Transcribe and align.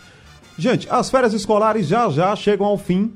Gente, 0.58 0.90
as 0.90 1.10
férias 1.10 1.34
escolares 1.34 1.88
já 1.88 2.10
já 2.10 2.36
chegam 2.36 2.68
ao 2.68 2.78
fim 2.78 3.14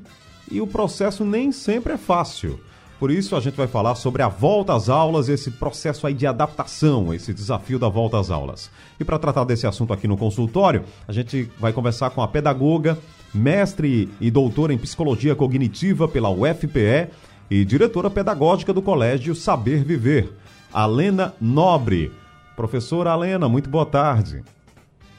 e 0.50 0.58
o 0.58 0.66
processo 0.66 1.22
nem 1.22 1.52
sempre 1.52 1.92
é 1.92 1.98
fácil. 1.98 2.58
Por 2.98 3.10
isso 3.10 3.36
a 3.36 3.40
gente 3.40 3.56
vai 3.56 3.66
falar 3.66 3.94
sobre 3.94 4.22
a 4.22 4.28
volta 4.28 4.74
às 4.74 4.88
aulas, 4.88 5.28
esse 5.28 5.50
processo 5.50 6.06
aí 6.06 6.14
de 6.14 6.26
adaptação, 6.26 7.12
esse 7.12 7.32
desafio 7.32 7.78
da 7.78 7.88
volta 7.88 8.18
às 8.18 8.30
aulas. 8.30 8.70
E 8.98 9.04
para 9.04 9.18
tratar 9.18 9.44
desse 9.44 9.66
assunto 9.66 9.92
aqui 9.92 10.08
no 10.08 10.16
consultório, 10.16 10.84
a 11.06 11.12
gente 11.12 11.50
vai 11.58 11.72
conversar 11.72 12.10
com 12.10 12.22
a 12.22 12.28
pedagoga, 12.28 12.98
mestre 13.32 14.08
e 14.20 14.30
doutora 14.30 14.72
em 14.72 14.78
psicologia 14.78 15.34
cognitiva 15.34 16.08
pela 16.08 16.30
UFPE 16.30 17.08
e 17.50 17.64
diretora 17.64 18.08
pedagógica 18.08 18.72
do 18.72 18.80
Colégio 18.80 19.34
Saber 19.34 19.82
Viver, 19.82 20.32
Alena 20.72 21.34
Nobre. 21.40 22.12
Professora 22.54 23.10
Alena, 23.10 23.48
muito 23.48 23.68
boa 23.68 23.84
tarde. 23.84 24.44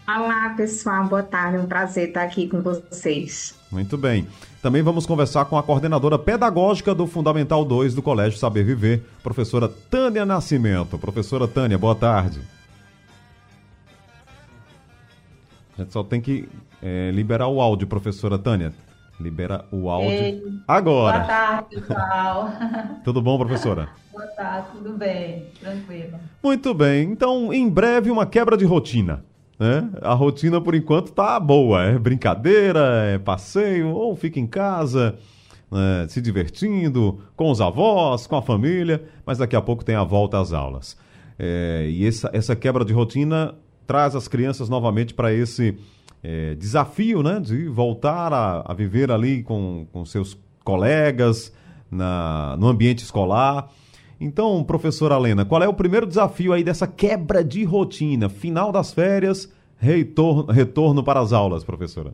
Olá, 0.07 0.53
pessoal, 0.55 1.05
boa 1.05 1.23
tarde. 1.23 1.57
É 1.57 1.59
um 1.59 1.67
prazer 1.67 2.09
estar 2.09 2.23
aqui 2.23 2.47
com 2.47 2.61
vocês. 2.61 3.53
Muito 3.71 3.97
bem. 3.97 4.27
Também 4.61 4.81
vamos 4.81 5.05
conversar 5.05 5.45
com 5.45 5.57
a 5.57 5.63
coordenadora 5.63 6.19
pedagógica 6.19 6.93
do 6.93 7.07
Fundamental 7.07 7.65
2 7.65 7.95
do 7.95 8.01
Colégio 8.01 8.37
Saber 8.37 8.63
Viver, 8.63 9.03
professora 9.23 9.67
Tânia 9.67 10.25
Nascimento. 10.25 10.97
Professora 10.97 11.47
Tânia, 11.47 11.77
boa 11.77 11.95
tarde. 11.95 12.41
A 15.77 15.81
gente 15.81 15.93
só 15.93 16.03
tem 16.03 16.21
que 16.21 16.47
é, 16.81 17.11
liberar 17.11 17.47
o 17.47 17.59
áudio, 17.59 17.87
professora 17.87 18.37
Tânia. 18.37 18.73
Libera 19.21 19.65
o 19.71 19.89
áudio 19.89 20.09
Ei, 20.09 20.43
agora. 20.67 21.19
Boa 21.19 21.27
tarde, 21.27 21.75
pessoal. 21.75 22.49
tudo 23.05 23.21
bom, 23.21 23.37
professora? 23.37 23.89
Boa 24.11 24.25
tarde, 24.27 24.67
tudo 24.73 24.97
bem, 24.97 25.45
tranquilo. 25.59 26.19
Muito 26.43 26.73
bem. 26.73 27.11
Então, 27.11 27.53
em 27.53 27.69
breve, 27.69 28.09
uma 28.09 28.25
quebra 28.25 28.57
de 28.57 28.65
rotina. 28.65 29.23
Né? 29.59 29.87
A 30.01 30.13
rotina, 30.15 30.59
por 30.59 30.73
enquanto, 30.73 31.11
tá 31.11 31.39
boa. 31.39 31.83
É 31.83 31.99
brincadeira, 31.99 32.79
é 33.05 33.19
passeio, 33.19 33.89
ou 33.89 34.15
fica 34.15 34.39
em 34.39 34.47
casa, 34.47 35.15
né? 35.71 36.07
se 36.09 36.19
divertindo, 36.19 37.19
com 37.35 37.51
os 37.51 37.61
avós, 37.61 38.25
com 38.25 38.35
a 38.35 38.41
família, 38.41 39.03
mas 39.23 39.37
daqui 39.37 39.55
a 39.55 39.61
pouco 39.61 39.85
tem 39.85 39.95
a 39.95 40.03
volta 40.03 40.39
às 40.39 40.51
aulas. 40.51 40.97
É, 41.37 41.87
e 41.89 42.07
essa, 42.07 42.29
essa 42.33 42.55
quebra 42.55 42.83
de 42.83 42.91
rotina 42.91 43.53
traz 43.85 44.15
as 44.15 44.27
crianças 44.27 44.67
novamente 44.67 45.13
para 45.13 45.31
esse 45.31 45.77
é, 46.23 46.55
desafio 46.55 47.23
né? 47.23 47.39
de 47.39 47.67
voltar 47.67 48.33
a, 48.33 48.71
a 48.71 48.73
viver 48.73 49.11
ali 49.11 49.43
com, 49.43 49.87
com 49.91 50.05
seus 50.05 50.37
colegas, 50.63 51.51
na, 51.89 52.55
no 52.57 52.67
ambiente 52.67 53.03
escolar. 53.03 53.69
Então, 54.19 54.63
professora 54.63 55.15
Alena, 55.15 55.43
qual 55.43 55.61
é 55.63 55.67
o 55.67 55.73
primeiro 55.73 56.05
desafio 56.05 56.53
aí 56.53 56.63
dessa 56.63 56.87
quebra 56.87 57.43
de 57.43 57.63
rotina? 57.63 58.29
Final 58.29 58.71
das 58.71 58.93
férias, 58.93 59.51
retorno, 59.77 60.51
retorno 60.51 61.03
para 61.03 61.19
as 61.19 61.33
aulas, 61.33 61.63
professora. 61.63 62.13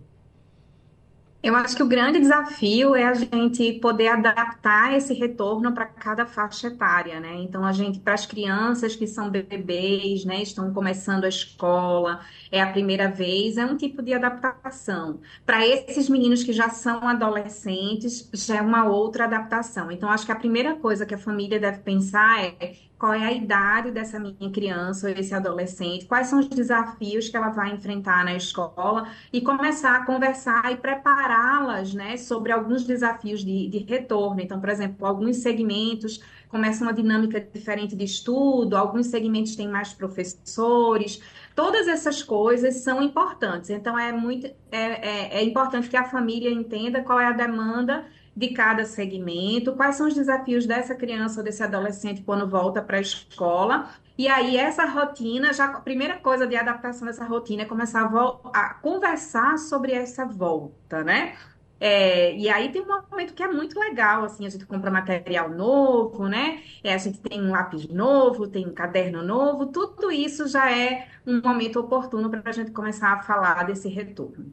Eu 1.48 1.56
acho 1.56 1.78
que 1.78 1.82
o 1.82 1.88
grande 1.88 2.20
desafio 2.20 2.94
é 2.94 3.06
a 3.06 3.14
gente 3.14 3.72
poder 3.80 4.10
adaptar 4.10 4.94
esse 4.98 5.14
retorno 5.14 5.72
para 5.72 5.86
cada 5.86 6.26
faixa 6.26 6.68
etária, 6.68 7.22
né? 7.22 7.36
Então, 7.36 7.64
a 7.64 7.72
gente, 7.72 8.00
para 8.00 8.16
as 8.16 8.26
crianças 8.26 8.98
que 8.98 9.08
são 9.08 9.30
bebês, 9.30 10.26
né, 10.26 10.42
estão 10.42 10.74
começando 10.74 11.24
a 11.24 11.30
escola, 11.30 12.20
é 12.52 12.62
a 12.62 12.70
primeira 12.70 13.10
vez, 13.10 13.56
é 13.58 13.66
um 13.66 13.78
tipo 13.78 14.02
de 14.02 14.14
adaptação. 14.14 15.22
Para 15.46 15.66
esses 15.66 16.10
meninos 16.10 16.44
que 16.44 16.52
já 16.52 16.68
são 16.68 17.08
adolescentes, 17.08 18.30
já 18.34 18.58
é 18.58 18.62
uma 18.62 18.84
outra 18.84 19.24
adaptação. 19.24 19.90
Então, 19.90 20.10
acho 20.10 20.26
que 20.26 20.34
a 20.34 20.36
primeira 20.36 20.76
coisa 20.76 21.06
que 21.06 21.16
a 21.16 21.18
família 21.18 21.58
deve 21.62 21.78
pensar 21.78 22.44
é 22.44 22.76
qual 22.98 23.14
é 23.14 23.24
a 23.26 23.32
idade 23.32 23.92
dessa 23.92 24.20
minha 24.20 24.52
criança 24.52 25.08
ou 25.08 25.14
esse 25.14 25.34
adolescente, 25.34 26.06
quais 26.06 26.28
são 26.28 26.40
os 26.40 26.48
desafios 26.48 27.30
que 27.30 27.38
ela 27.38 27.50
vai 27.50 27.72
enfrentar 27.72 28.26
na 28.26 28.36
escola 28.36 29.08
e 29.32 29.40
começar 29.40 29.96
a 29.98 30.06
conversar 30.06 30.72
e 30.72 30.78
prepará-las 30.78 31.94
né, 31.94 32.18
sobre 32.18 32.52
alguns 32.52 32.84
desafios 32.84 33.44
de, 33.44 33.68
de 33.68 33.80
retorno. 33.80 34.42
Então, 34.42 34.60
por 34.60 34.70
exemplo, 34.70 35.06
alguns 35.06 35.38
segmentos 35.38 36.20
começam 36.50 36.88
uma 36.88 36.94
dinâmica 36.94 37.40
diferente 37.40 37.96
de 37.96 38.06
estudo, 38.06 38.76
alguns 38.76 39.08
segmentos 39.08 39.56
têm 39.56 39.68
mais 39.68 39.94
professores, 39.94 41.22
todas 41.56 41.88
essas 41.88 42.24
coisas 42.24 42.78
são 42.78 43.02
importantes. 43.02 43.70
Então, 43.70 43.98
é 43.98 44.12
muito 44.12 44.48
é, 44.48 44.56
é, 44.72 45.38
é 45.40 45.44
importante 45.44 45.88
que 45.88 45.98
a 45.98 46.06
família 46.06 46.50
entenda 46.50 47.04
qual 47.04 47.20
é 47.20 47.28
a 47.28 47.32
demanda 47.32 48.06
de 48.38 48.50
cada 48.50 48.86
segmento, 48.86 49.74
quais 49.74 49.96
são 49.96 50.08
os 50.08 50.14
desafios 50.14 50.68
dessa 50.68 50.94
criança 50.94 51.40
ou 51.40 51.44
desse 51.44 51.64
adolescente 51.64 52.22
quando 52.22 52.48
volta 52.48 52.84
para 52.84 52.98
a 52.98 53.02
escola. 53.02 53.90
E 54.16 54.28
aí, 54.28 54.58
essa 54.58 54.86
rotina, 54.86 55.52
já 55.52 55.66
a 55.66 55.80
primeira 55.80 56.18
coisa 56.18 56.46
de 56.46 56.56
adaptação 56.56 57.08
dessa 57.08 57.26
rotina 57.26 57.64
é 57.64 57.66
começar 57.66 58.04
a, 58.04 58.50
a 58.54 58.74
conversar 58.76 59.58
sobre 59.58 59.92
essa 59.92 60.24
volta, 60.24 61.04
né? 61.04 61.34
É, 61.80 62.36
e 62.36 62.48
aí 62.48 62.72
tem 62.72 62.84
um 62.84 62.88
momento 63.10 63.34
que 63.34 63.42
é 63.42 63.48
muito 63.48 63.80
legal, 63.80 64.24
assim, 64.24 64.46
a 64.46 64.50
gente 64.50 64.68
compra 64.68 64.92
material 64.92 65.50
novo, 65.50 66.28
né? 66.28 66.62
É, 66.84 66.94
a 66.94 66.98
gente 67.00 67.20
tem 67.20 67.42
um 67.42 67.50
lápis 67.50 67.88
novo, 67.88 68.48
tem 68.48 68.68
um 68.68 68.74
caderno 68.74 69.24
novo, 69.24 69.66
tudo 69.68 70.12
isso 70.12 70.48
já 70.48 70.72
é 70.72 71.08
um 71.26 71.42
momento 71.42 71.80
oportuno 71.80 72.30
para 72.30 72.44
a 72.46 72.52
gente 72.52 72.70
começar 72.70 73.14
a 73.14 73.22
falar 73.24 73.64
desse 73.64 73.90
retorno. 73.90 74.46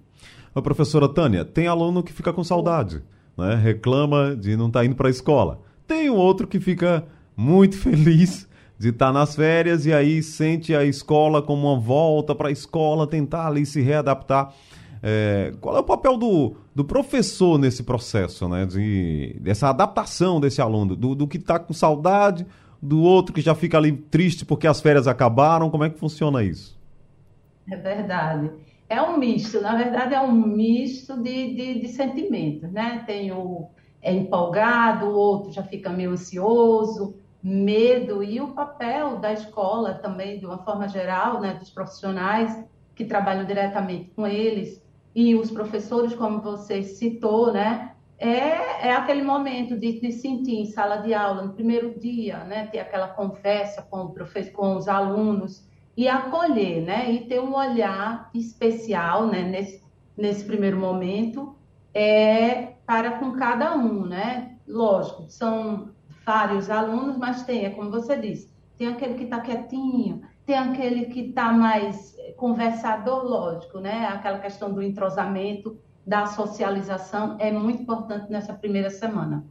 A 0.54 0.62
professora 0.62 1.06
Tânia, 1.06 1.44
tem 1.44 1.66
aluno 1.66 2.02
que 2.02 2.14
fica 2.14 2.32
com 2.32 2.42
saudade 2.42 3.02
né, 3.36 3.54
reclama 3.54 4.34
de 4.36 4.56
não 4.56 4.68
estar 4.68 4.80
tá 4.80 4.86
indo 4.86 4.94
para 4.94 5.08
a 5.08 5.10
escola. 5.10 5.60
Tem 5.86 6.08
um 6.08 6.16
outro 6.16 6.46
que 6.46 6.60
fica 6.60 7.04
muito 7.36 7.76
feliz 7.78 8.48
de 8.78 8.88
estar 8.88 9.06
tá 9.06 9.12
nas 9.12 9.34
férias 9.36 9.86
e 9.86 9.92
aí 9.92 10.22
sente 10.22 10.74
a 10.74 10.84
escola 10.84 11.42
como 11.42 11.68
uma 11.68 11.78
volta 11.78 12.34
para 12.34 12.48
a 12.48 12.52
escola, 12.52 13.06
tentar 13.06 13.46
ali 13.46 13.64
se 13.64 13.80
readaptar. 13.80 14.52
É, 15.02 15.52
qual 15.60 15.76
é 15.76 15.80
o 15.80 15.84
papel 15.84 16.16
do, 16.16 16.56
do 16.74 16.84
professor 16.84 17.58
nesse 17.58 17.82
processo, 17.82 18.48
né? 18.48 18.64
De, 18.64 19.36
dessa 19.40 19.68
adaptação 19.68 20.40
desse 20.40 20.62
aluno, 20.62 20.96
do, 20.96 21.14
do 21.14 21.28
que 21.28 21.36
está 21.36 21.58
com 21.58 21.74
saudade, 21.74 22.46
do 22.80 23.02
outro 23.02 23.34
que 23.34 23.42
já 23.42 23.54
fica 23.54 23.76
ali 23.76 23.92
triste 23.92 24.44
porque 24.44 24.66
as 24.66 24.80
férias 24.80 25.06
acabaram, 25.06 25.70
como 25.70 25.84
é 25.84 25.90
que 25.90 25.98
funciona 25.98 26.42
isso? 26.42 26.78
É 27.70 27.76
verdade 27.76 28.50
é 28.88 29.00
um 29.00 29.16
misto, 29.16 29.60
na 29.60 29.76
verdade 29.76 30.14
é 30.14 30.20
um 30.20 30.32
misto 30.32 31.16
de, 31.22 31.54
de, 31.54 31.80
de 31.80 31.88
sentimentos, 31.88 32.70
né? 32.70 33.02
Tem 33.06 33.32
o 33.32 33.68
é 34.04 34.12
empolgado, 34.12 35.06
o 35.06 35.14
outro 35.14 35.50
já 35.50 35.62
fica 35.62 35.88
meio 35.88 36.10
ansioso, 36.10 37.16
medo 37.42 38.22
e 38.22 38.40
o 38.40 38.48
papel 38.48 39.18
da 39.18 39.32
escola 39.32 39.94
também, 39.94 40.38
de 40.38 40.44
uma 40.44 40.58
forma 40.58 40.86
geral, 40.86 41.40
né, 41.40 41.54
dos 41.54 41.70
profissionais 41.70 42.62
que 42.94 43.06
trabalham 43.06 43.46
diretamente 43.46 44.10
com 44.14 44.26
eles 44.26 44.82
e 45.14 45.34
os 45.34 45.50
professores, 45.50 46.14
como 46.14 46.40
você 46.40 46.82
citou, 46.82 47.50
né, 47.50 47.92
é, 48.18 48.88
é 48.88 48.92
aquele 48.92 49.22
momento 49.22 49.78
de, 49.78 50.00
de 50.00 50.12
sentir 50.12 50.54
em 50.54 50.66
sala 50.66 50.98
de 50.98 51.14
aula, 51.14 51.42
no 51.42 51.54
primeiro 51.54 51.98
dia, 51.98 52.44
né, 52.44 52.66
ter 52.66 52.80
aquela 52.80 53.08
conversa 53.08 53.82
com, 53.82 54.02
o 54.02 54.10
professor, 54.10 54.52
com 54.52 54.76
os 54.76 54.86
alunos, 54.86 55.66
e 55.96 56.08
acolher, 56.08 56.82
né? 56.82 57.10
E 57.12 57.26
ter 57.26 57.40
um 57.40 57.54
olhar 57.54 58.30
especial, 58.34 59.26
né? 59.26 59.42
Nesse, 59.42 59.82
nesse 60.16 60.44
primeiro 60.44 60.78
momento, 60.78 61.54
é 61.92 62.74
para 62.86 63.12
com 63.12 63.32
cada 63.32 63.76
um, 63.76 64.04
né? 64.06 64.56
Lógico, 64.66 65.24
são 65.28 65.90
vários 66.24 66.70
alunos, 66.70 67.16
mas 67.16 67.42
tem, 67.42 67.64
é 67.64 67.70
como 67.70 67.90
você 67.90 68.16
disse, 68.16 68.50
tem 68.76 68.88
aquele 68.88 69.14
que 69.14 69.24
está 69.24 69.40
quietinho, 69.40 70.22
tem 70.46 70.56
aquele 70.56 71.06
que 71.06 71.20
está 71.20 71.52
mais 71.52 72.16
conversador, 72.36 73.24
lógico, 73.24 73.78
né? 73.78 74.06
Aquela 74.06 74.38
questão 74.38 74.72
do 74.72 74.82
entrosamento, 74.82 75.78
da 76.06 76.26
socialização 76.26 77.36
é 77.38 77.50
muito 77.50 77.82
importante 77.82 78.30
nessa 78.30 78.52
primeira 78.52 78.90
semana. 78.90 79.44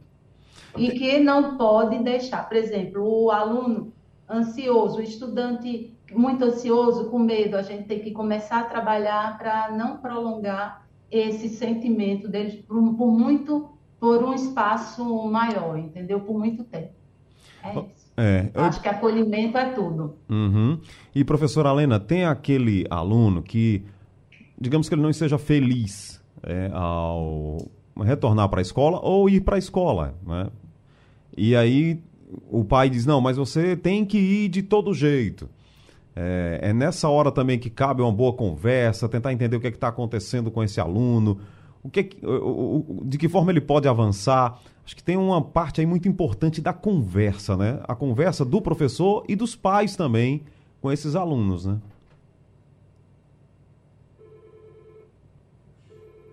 E 0.76 0.90
que 0.90 1.18
não 1.18 1.56
pode 1.56 1.98
deixar, 1.98 2.48
por 2.48 2.56
exemplo, 2.56 3.02
o 3.02 3.30
aluno 3.30 3.92
ansioso, 4.28 4.98
o 4.98 5.02
estudante 5.02 5.93
muito 6.12 6.44
ansioso, 6.44 7.10
com 7.10 7.18
medo, 7.18 7.56
a 7.56 7.62
gente 7.62 7.84
tem 7.84 8.00
que 8.00 8.10
começar 8.10 8.60
a 8.60 8.64
trabalhar 8.64 9.38
para 9.38 9.70
não 9.72 9.98
prolongar 9.98 10.86
esse 11.10 11.48
sentimento 11.48 12.28
deles 12.28 12.54
por, 12.66 12.94
por, 12.94 13.10
muito, 13.10 13.70
por 13.98 14.22
um 14.22 14.34
espaço 14.34 15.04
maior, 15.28 15.78
entendeu? 15.78 16.20
Por 16.20 16.38
muito 16.38 16.64
tempo. 16.64 16.92
É 17.62 17.70
isso. 17.70 18.04
É, 18.16 18.50
eu... 18.54 18.62
Acho 18.62 18.80
que 18.80 18.88
acolhimento 18.88 19.58
é 19.58 19.72
tudo. 19.72 20.16
Uhum. 20.28 20.78
E, 21.14 21.24
professora 21.24 21.70
Helena, 21.70 21.98
tem 21.98 22.24
aquele 22.24 22.86
aluno 22.90 23.42
que, 23.42 23.82
digamos 24.60 24.88
que 24.88 24.94
ele 24.94 25.02
não 25.02 25.10
esteja 25.10 25.38
feliz 25.38 26.22
é, 26.42 26.70
ao 26.72 27.58
retornar 28.02 28.48
para 28.48 28.60
a 28.60 28.62
escola 28.62 29.00
ou 29.02 29.28
ir 29.28 29.40
para 29.40 29.56
a 29.56 29.58
escola, 29.58 30.14
né? 30.26 30.48
E 31.36 31.56
aí 31.56 32.00
o 32.50 32.64
pai 32.64 32.88
diz, 32.88 33.06
não, 33.06 33.20
mas 33.20 33.36
você 33.36 33.76
tem 33.76 34.04
que 34.04 34.18
ir 34.18 34.48
de 34.48 34.62
todo 34.62 34.94
jeito. 34.94 35.48
É, 36.16 36.60
é 36.62 36.72
nessa 36.72 37.08
hora 37.08 37.32
também 37.32 37.58
que 37.58 37.68
cabe 37.68 38.02
uma 38.02 38.12
boa 38.12 38.32
conversa, 38.32 39.08
tentar 39.08 39.32
entender 39.32 39.56
o 39.56 39.60
que 39.60 39.66
é 39.66 39.70
está 39.70 39.88
acontecendo 39.88 40.50
com 40.50 40.62
esse 40.62 40.80
aluno, 40.80 41.40
o 41.82 41.90
que, 41.90 42.10
o, 42.22 43.00
o, 43.00 43.02
de 43.04 43.18
que 43.18 43.28
forma 43.28 43.50
ele 43.50 43.60
pode 43.60 43.88
avançar. 43.88 44.60
Acho 44.84 44.94
que 44.94 45.02
tem 45.02 45.16
uma 45.16 45.42
parte 45.42 45.80
aí 45.80 45.86
muito 45.86 46.08
importante 46.08 46.60
da 46.60 46.72
conversa, 46.72 47.56
né? 47.56 47.80
A 47.88 47.94
conversa 47.94 48.44
do 48.44 48.60
professor 48.60 49.24
e 49.28 49.34
dos 49.34 49.56
pais 49.56 49.96
também 49.96 50.42
com 50.80 50.92
esses 50.92 51.16
alunos, 51.16 51.64
né? 51.64 51.78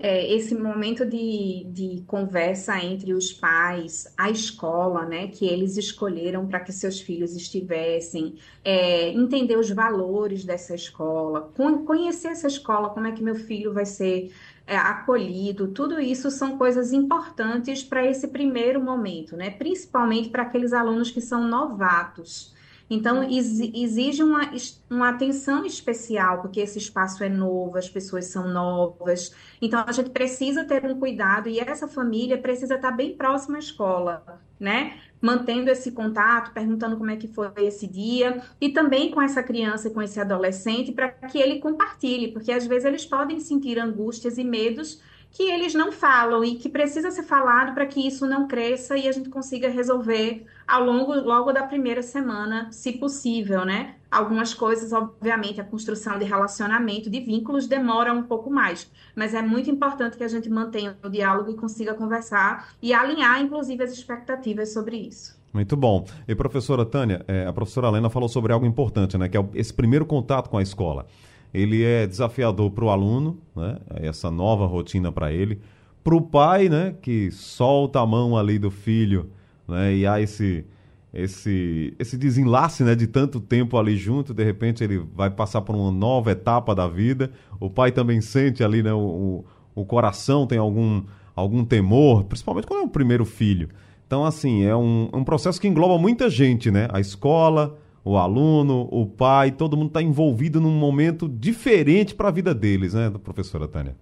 É, 0.03 0.33
esse 0.33 0.55
momento 0.55 1.05
de, 1.05 1.63
de 1.69 2.03
conversa 2.07 2.75
entre 2.83 3.13
os 3.13 3.31
pais, 3.31 4.11
a 4.17 4.31
escola, 4.31 5.05
né, 5.05 5.27
que 5.27 5.45
eles 5.45 5.77
escolheram 5.77 6.47
para 6.47 6.59
que 6.59 6.71
seus 6.73 6.99
filhos 6.99 7.35
estivessem, 7.35 8.35
é, 8.65 9.09
entender 9.09 9.55
os 9.57 9.69
valores 9.69 10.43
dessa 10.43 10.73
escola, 10.73 11.51
conhecer 11.85 12.29
essa 12.29 12.47
escola, 12.47 12.89
como 12.89 13.05
é 13.05 13.11
que 13.11 13.21
meu 13.21 13.35
filho 13.35 13.73
vai 13.73 13.85
ser 13.85 14.31
é, 14.65 14.75
acolhido, 14.75 15.67
tudo 15.67 16.01
isso 16.01 16.31
são 16.31 16.57
coisas 16.57 16.91
importantes 16.93 17.83
para 17.83 18.03
esse 18.03 18.27
primeiro 18.27 18.81
momento, 18.81 19.37
né? 19.37 19.51
Principalmente 19.51 20.29
para 20.29 20.41
aqueles 20.41 20.73
alunos 20.73 21.11
que 21.11 21.21
são 21.21 21.47
novatos. 21.47 22.55
Então, 22.93 23.23
exige 23.23 24.21
uma, 24.21 24.51
uma 24.89 25.07
atenção 25.07 25.65
especial, 25.65 26.41
porque 26.41 26.59
esse 26.59 26.77
espaço 26.77 27.23
é 27.23 27.29
novo, 27.29 27.77
as 27.77 27.89
pessoas 27.89 28.25
são 28.25 28.49
novas. 28.49 29.33
Então, 29.61 29.81
a 29.87 29.93
gente 29.93 30.09
precisa 30.09 30.65
ter 30.65 30.83
um 30.83 30.99
cuidado 30.99 31.47
e 31.47 31.57
essa 31.57 31.87
família 31.87 32.37
precisa 32.37 32.75
estar 32.75 32.91
bem 32.91 33.15
próxima 33.15 33.55
à 33.55 33.59
escola, 33.59 34.41
né? 34.59 34.99
Mantendo 35.21 35.71
esse 35.71 35.93
contato, 35.93 36.51
perguntando 36.51 36.97
como 36.97 37.09
é 37.09 37.15
que 37.15 37.29
foi 37.29 37.49
esse 37.59 37.87
dia, 37.87 38.43
e 38.59 38.67
também 38.67 39.09
com 39.09 39.21
essa 39.21 39.41
criança 39.41 39.87
e 39.87 39.91
com 39.91 40.01
esse 40.01 40.19
adolescente, 40.19 40.91
para 40.91 41.07
que 41.07 41.37
ele 41.37 41.59
compartilhe, 41.59 42.33
porque 42.33 42.51
às 42.51 42.67
vezes 42.67 42.83
eles 42.83 43.05
podem 43.05 43.39
sentir 43.39 43.79
angústias 43.79 44.37
e 44.37 44.43
medos 44.43 45.01
que 45.31 45.43
eles 45.43 45.73
não 45.73 45.91
falam 45.91 46.43
e 46.43 46.55
que 46.55 46.69
precisa 46.69 47.09
ser 47.09 47.23
falado 47.23 47.73
para 47.73 47.85
que 47.85 48.05
isso 48.05 48.27
não 48.27 48.47
cresça 48.47 48.97
e 48.97 49.07
a 49.07 49.11
gente 49.11 49.29
consiga 49.29 49.69
resolver 49.69 50.45
ao 50.67 50.83
longo 50.83 51.13
logo 51.15 51.53
da 51.53 51.63
primeira 51.63 52.01
semana, 52.01 52.67
se 52.71 52.93
possível, 52.93 53.65
né? 53.65 53.95
Algumas 54.11 54.53
coisas, 54.53 54.91
obviamente, 54.91 55.61
a 55.61 55.63
construção 55.63 56.19
de 56.19 56.25
relacionamento, 56.25 57.09
de 57.09 57.21
vínculos 57.21 57.65
demora 57.65 58.13
um 58.13 58.23
pouco 58.23 58.49
mais, 58.49 58.91
mas 59.15 59.33
é 59.33 59.41
muito 59.41 59.69
importante 59.69 60.17
que 60.17 60.23
a 60.23 60.27
gente 60.27 60.49
mantenha 60.49 60.97
o 61.01 61.09
diálogo 61.09 61.51
e 61.51 61.55
consiga 61.55 61.93
conversar 61.93 62.73
e 62.81 62.93
alinhar, 62.93 63.41
inclusive, 63.41 63.81
as 63.81 63.93
expectativas 63.93 64.73
sobre 64.73 64.97
isso. 64.97 65.39
Muito 65.53 65.75
bom. 65.75 66.05
E 66.27 66.35
professora 66.35 66.85
Tânia, 66.85 67.23
é, 67.27 67.45
a 67.45 67.53
professora 67.53 67.87
Helena 67.87 68.09
falou 68.09 68.29
sobre 68.29 68.53
algo 68.53 68.65
importante, 68.65 69.17
né? 69.17 69.29
Que 69.29 69.37
é 69.37 69.45
esse 69.53 69.73
primeiro 69.73 70.05
contato 70.05 70.49
com 70.49 70.57
a 70.57 70.61
escola 70.61 71.07
ele 71.53 71.83
é 71.83 72.07
desafiador 72.07 72.71
para 72.71 72.85
o 72.85 72.89
aluno, 72.89 73.37
né? 73.55 73.77
essa 73.95 74.31
nova 74.31 74.65
rotina 74.65 75.11
para 75.11 75.31
ele, 75.31 75.59
para 76.03 76.15
o 76.15 76.21
pai, 76.21 76.69
né? 76.69 76.95
que 77.01 77.29
solta 77.31 77.99
a 77.99 78.05
mão 78.05 78.37
ali 78.37 78.57
do 78.57 78.71
filho, 78.71 79.29
né? 79.67 79.95
e 79.95 80.07
há 80.07 80.21
esse, 80.21 80.65
esse, 81.13 81.93
esse 81.99 82.17
desenlace 82.17 82.83
né? 82.83 82.95
de 82.95 83.07
tanto 83.07 83.39
tempo 83.39 83.77
ali 83.77 83.97
junto, 83.97 84.33
de 84.33 84.43
repente 84.43 84.83
ele 84.83 84.97
vai 85.15 85.29
passar 85.29 85.61
por 85.61 85.75
uma 85.75 85.91
nova 85.91 86.31
etapa 86.31 86.73
da 86.73 86.87
vida, 86.87 87.31
o 87.59 87.69
pai 87.69 87.91
também 87.91 88.21
sente 88.21 88.63
ali, 88.63 88.81
né? 88.81 88.93
o, 88.93 89.43
o 89.75 89.85
coração 89.85 90.47
tem 90.47 90.57
algum, 90.57 91.03
algum 91.35 91.65
temor, 91.65 92.23
principalmente 92.25 92.67
quando 92.67 92.81
é 92.81 92.85
o 92.85 92.89
primeiro 92.89 93.25
filho. 93.25 93.69
Então, 94.11 94.25
assim, 94.25 94.63
é 94.63 94.75
um, 94.75 95.09
um 95.13 95.23
processo 95.23 95.59
que 95.59 95.69
engloba 95.69 95.97
muita 95.97 96.29
gente, 96.29 96.69
né? 96.69 96.85
A 96.91 96.99
escola, 96.99 97.79
o 98.03 98.17
aluno, 98.17 98.87
o 98.91 99.05
pai, 99.05 99.51
todo 99.51 99.77
mundo 99.77 99.87
está 99.87 100.01
envolvido 100.01 100.59
num 100.59 100.71
momento 100.71 101.29
diferente 101.29 102.15
para 102.15 102.29
a 102.29 102.31
vida 102.31 102.53
deles, 102.53 102.93
né, 102.93 103.11
professora 103.23 103.67
Tânia? 103.67 103.95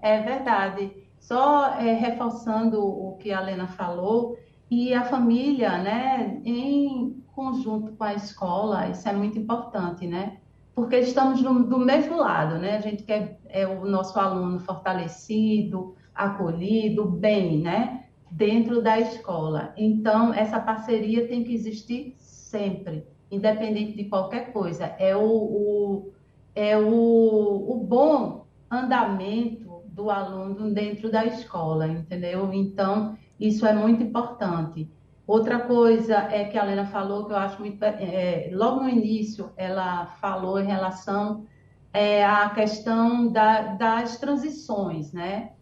É 0.00 0.20
verdade. 0.20 0.92
Só 1.18 1.74
é, 1.80 1.92
reforçando 1.94 2.80
o 2.80 3.16
que 3.18 3.32
a 3.32 3.40
Lena 3.40 3.66
falou, 3.66 4.38
e 4.70 4.94
a 4.94 5.04
família, 5.04 5.78
né, 5.78 6.40
em 6.44 7.22
conjunto 7.34 7.92
com 7.92 8.04
a 8.04 8.14
escola, 8.14 8.88
isso 8.88 9.08
é 9.08 9.12
muito 9.12 9.38
importante, 9.38 10.06
né? 10.06 10.38
Porque 10.74 10.96
estamos 10.98 11.42
do, 11.42 11.64
do 11.64 11.78
mesmo 11.78 12.16
lado, 12.16 12.58
né? 12.58 12.76
A 12.76 12.80
gente 12.80 13.02
quer 13.02 13.38
é, 13.48 13.66
o 13.66 13.84
nosso 13.86 14.18
aluno 14.18 14.58
fortalecido, 14.60 15.94
acolhido, 16.14 17.04
bem, 17.04 17.60
né? 17.60 18.04
Dentro 18.30 18.82
da 18.82 18.98
escola. 18.98 19.72
Então, 19.76 20.34
essa 20.34 20.58
parceria 20.58 21.28
tem 21.28 21.44
que 21.44 21.54
existir 21.54 22.14
sempre, 22.46 23.04
independente 23.30 23.96
de 23.96 24.04
qualquer 24.04 24.52
coisa. 24.52 24.86
É 24.98 25.16
o, 25.16 25.20
o 25.22 26.12
é 26.54 26.76
o, 26.78 27.66
o 27.70 27.84
bom 27.86 28.46
andamento 28.70 29.82
do 29.88 30.10
aluno 30.10 30.72
dentro 30.72 31.10
da 31.10 31.24
escola, 31.24 31.86
entendeu? 31.86 32.50
Então, 32.52 33.16
isso 33.38 33.66
é 33.66 33.74
muito 33.74 34.02
importante. 34.02 34.90
Outra 35.26 35.58
coisa 35.60 36.16
é 36.30 36.44
que 36.44 36.56
a 36.56 36.64
Helena 36.64 36.86
falou, 36.86 37.26
que 37.26 37.32
eu 37.32 37.36
acho 37.36 37.60
muito. 37.60 37.82
É, 37.82 38.48
logo 38.52 38.82
no 38.82 38.88
início, 38.88 39.52
ela 39.56 40.06
falou 40.20 40.58
em 40.58 40.66
relação 40.66 41.44
é, 41.92 42.24
à 42.24 42.48
questão 42.50 43.30
da, 43.30 43.74
das 43.74 44.18
transições, 44.18 45.12
né? 45.12 45.52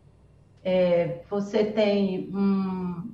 É, 0.63 1.23
você 1.29 1.65
tem 1.65 2.31
um, 2.33 3.13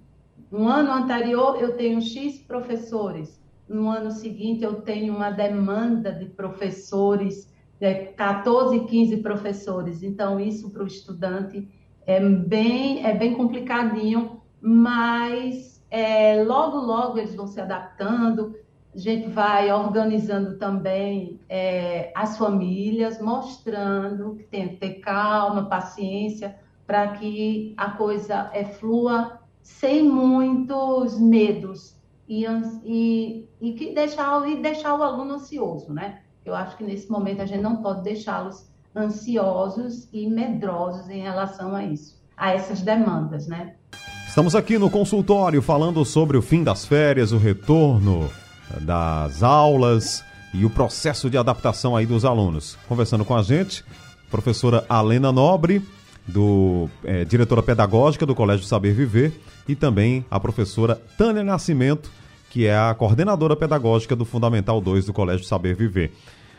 um 0.53 0.69
ano 0.69 0.93
anterior, 0.93 1.57
eu 1.61 1.77
tenho 1.77 2.01
X 2.03 2.39
professores, 2.41 3.40
no 3.71 3.89
ano 3.89 4.11
seguinte 4.11 4.65
eu 4.65 4.83
tenho 4.83 5.15
uma 5.15 5.31
demanda 5.31 6.13
de 6.13 6.27
professores, 6.27 7.49
é, 7.81 7.95
14, 7.95 8.81
15 8.81 9.17
professores. 9.19 10.03
Então, 10.03 10.41
isso 10.41 10.71
para 10.71 10.83
o 10.83 10.87
estudante 10.87 11.69
é 12.05 12.21
bem, 12.21 13.07
é 13.07 13.15
bem 13.15 13.35
complicadinho, 13.35 14.43
mas 14.61 15.83
é, 15.89 16.43
logo, 16.43 16.79
logo 16.79 17.19
eles 17.19 17.35
vão 17.35 17.47
se 17.47 17.61
adaptando. 17.61 18.57
A 18.93 18.99
gente 18.99 19.29
vai 19.29 19.73
organizando 19.73 20.59
também 20.59 21.41
é, 21.49 22.13
as 22.15 22.37
famílias, 22.37 23.21
mostrando 23.23 24.35
que 24.35 24.45
tem 24.45 24.69
que 24.71 24.77
ter 24.79 24.95
calma, 24.95 25.67
paciência, 25.67 26.57
para 26.85 27.07
que 27.13 27.73
a 27.77 27.93
coisa 27.93 28.51
é, 28.53 28.65
flua 28.65 29.39
sem 29.63 30.03
muitos 30.03 31.21
medos 31.21 32.00
e, 32.31 32.47
e, 32.85 33.49
e 33.61 33.73
que 33.73 33.93
deixar, 33.93 34.49
e 34.49 34.63
deixar 34.63 34.95
o 34.95 35.03
aluno 35.03 35.35
ansioso, 35.35 35.93
né? 35.93 36.21
Eu 36.47 36.55
acho 36.55 36.77
que 36.77 36.85
nesse 36.85 37.11
momento 37.11 37.43
a 37.43 37.45
gente 37.45 37.61
não 37.61 37.83
pode 37.83 38.05
deixá-los 38.05 38.67
ansiosos 38.95 40.09
e 40.13 40.29
medrosos 40.29 41.09
em 41.09 41.21
relação 41.21 41.75
a 41.75 41.83
isso, 41.83 42.17
a 42.37 42.53
essas 42.53 42.83
demandas, 42.83 43.49
né? 43.49 43.75
Estamos 44.29 44.55
aqui 44.55 44.79
no 44.79 44.89
consultório 44.89 45.61
falando 45.61 46.05
sobre 46.05 46.37
o 46.37 46.43
fim 46.43 46.63
das 46.63 46.85
férias, 46.85 47.33
o 47.33 47.37
retorno 47.37 48.31
das 48.81 49.43
aulas 49.43 50.25
e 50.55 50.65
o 50.65 50.71
processo 50.71 51.29
de 51.29 51.37
adaptação 51.37 51.97
aí 51.97 52.07
dos 52.07 52.25
alunos. 52.25 52.79
Conversando 52.89 53.25
com 53.25 53.35
a 53.35 53.43
gente, 53.43 53.85
professora 54.31 54.85
Alena 54.89 55.33
Nobre, 55.33 55.85
do 56.29 56.89
é, 57.03 57.25
diretora 57.25 57.61
pedagógica 57.61 58.25
do 58.25 58.37
Colégio 58.37 58.65
Saber 58.65 58.95
Viver, 58.95 59.33
e 59.67 59.75
também 59.75 60.25
a 60.31 60.39
professora 60.39 61.01
Tânia 61.19 61.43
Nascimento, 61.43 62.20
que 62.51 62.67
é 62.67 62.77
a 62.77 62.93
coordenadora 62.93 63.55
pedagógica 63.55 64.17
do 64.17 64.25
Fundamental 64.25 64.81
2 64.81 65.07
do 65.07 65.13
Colégio 65.13 65.47
Saber 65.47 65.75
Viver. 65.75 66.13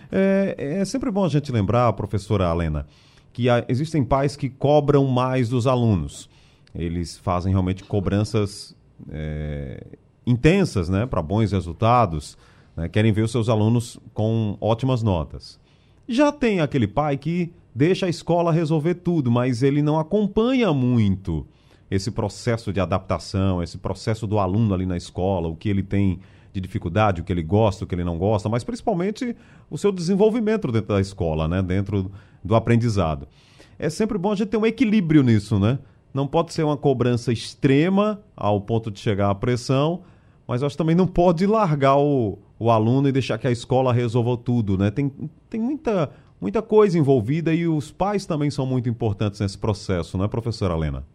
É, 0.09 0.55
é 0.79 0.85
sempre 0.85 1.11
bom 1.11 1.25
a 1.25 1.29
gente 1.29 1.51
lembrar, 1.51 1.91
professora 1.93 2.47
Alena, 2.47 2.87
que 3.33 3.49
há, 3.49 3.65
existem 3.67 4.03
pais 4.03 4.37
que 4.37 4.49
cobram 4.49 5.05
mais 5.05 5.49
dos 5.49 5.67
alunos. 5.67 6.29
Eles 6.73 7.17
fazem 7.17 7.51
realmente 7.51 7.83
cobranças 7.83 8.73
é, 9.11 9.83
intensas 10.25 10.87
né, 10.87 11.05
para 11.05 11.21
bons 11.21 11.51
resultados, 11.51 12.37
né, 12.75 12.87
querem 12.87 13.11
ver 13.11 13.23
os 13.23 13.31
seus 13.31 13.49
alunos 13.49 13.99
com 14.13 14.57
ótimas 14.61 15.03
notas. 15.03 15.59
Já 16.07 16.31
tem 16.31 16.61
aquele 16.61 16.87
pai 16.87 17.17
que 17.17 17.51
deixa 17.75 18.05
a 18.05 18.09
escola 18.09 18.53
resolver 18.53 18.95
tudo, 18.95 19.29
mas 19.29 19.61
ele 19.61 19.81
não 19.81 19.99
acompanha 19.99 20.73
muito 20.73 21.45
esse 21.91 22.09
processo 22.09 22.71
de 22.71 22.79
adaptação, 22.79 23.61
esse 23.61 23.77
processo 23.77 24.25
do 24.25 24.39
aluno 24.39 24.73
ali 24.73 24.85
na 24.85 24.95
escola, 24.95 25.49
o 25.49 25.55
que 25.57 25.67
ele 25.67 25.83
tem 25.83 26.21
de 26.53 26.61
dificuldade, 26.61 27.19
o 27.19 27.23
que 27.23 27.33
ele 27.33 27.43
gosta, 27.43 27.83
o 27.83 27.87
que 27.87 27.93
ele 27.93 28.03
não 28.05 28.17
gosta, 28.17 28.47
mas 28.47 28.63
principalmente 28.63 29.35
o 29.69 29.77
seu 29.77 29.91
desenvolvimento 29.91 30.71
dentro 30.71 30.93
da 30.93 31.01
escola, 31.01 31.49
né? 31.49 31.61
dentro 31.61 32.09
do 32.41 32.55
aprendizado. 32.55 33.27
É 33.77 33.89
sempre 33.89 34.17
bom 34.17 34.31
a 34.31 34.35
gente 34.35 34.47
ter 34.47 34.57
um 34.57 34.65
equilíbrio 34.65 35.21
nisso, 35.21 35.59
né? 35.59 35.79
Não 36.13 36.27
pode 36.27 36.53
ser 36.53 36.63
uma 36.63 36.77
cobrança 36.77 37.31
extrema 37.31 38.21
ao 38.35 38.61
ponto 38.61 38.91
de 38.91 38.99
chegar 38.99 39.29
à 39.29 39.35
pressão, 39.35 40.01
mas 40.47 40.61
acho 40.61 40.73
que 40.73 40.77
também 40.77 40.95
não 40.95 41.07
pode 41.07 41.45
largar 41.47 41.97
o, 41.97 42.37
o 42.59 42.69
aluno 42.69 43.07
e 43.07 43.11
deixar 43.11 43.37
que 43.37 43.47
a 43.47 43.51
escola 43.51 43.93
resolva 43.93 44.37
tudo, 44.37 44.77
né? 44.77 44.91
Tem, 44.91 45.11
tem 45.49 45.59
muita, 45.59 46.11
muita 46.39 46.61
coisa 46.61 46.97
envolvida 46.97 47.53
e 47.53 47.67
os 47.67 47.91
pais 47.91 48.25
também 48.25 48.51
são 48.51 48.65
muito 48.65 48.89
importantes 48.89 49.39
nesse 49.39 49.57
processo, 49.57 50.17
não 50.17 50.25
é, 50.25 50.27
professora 50.27 50.73
Helena? 50.73 51.05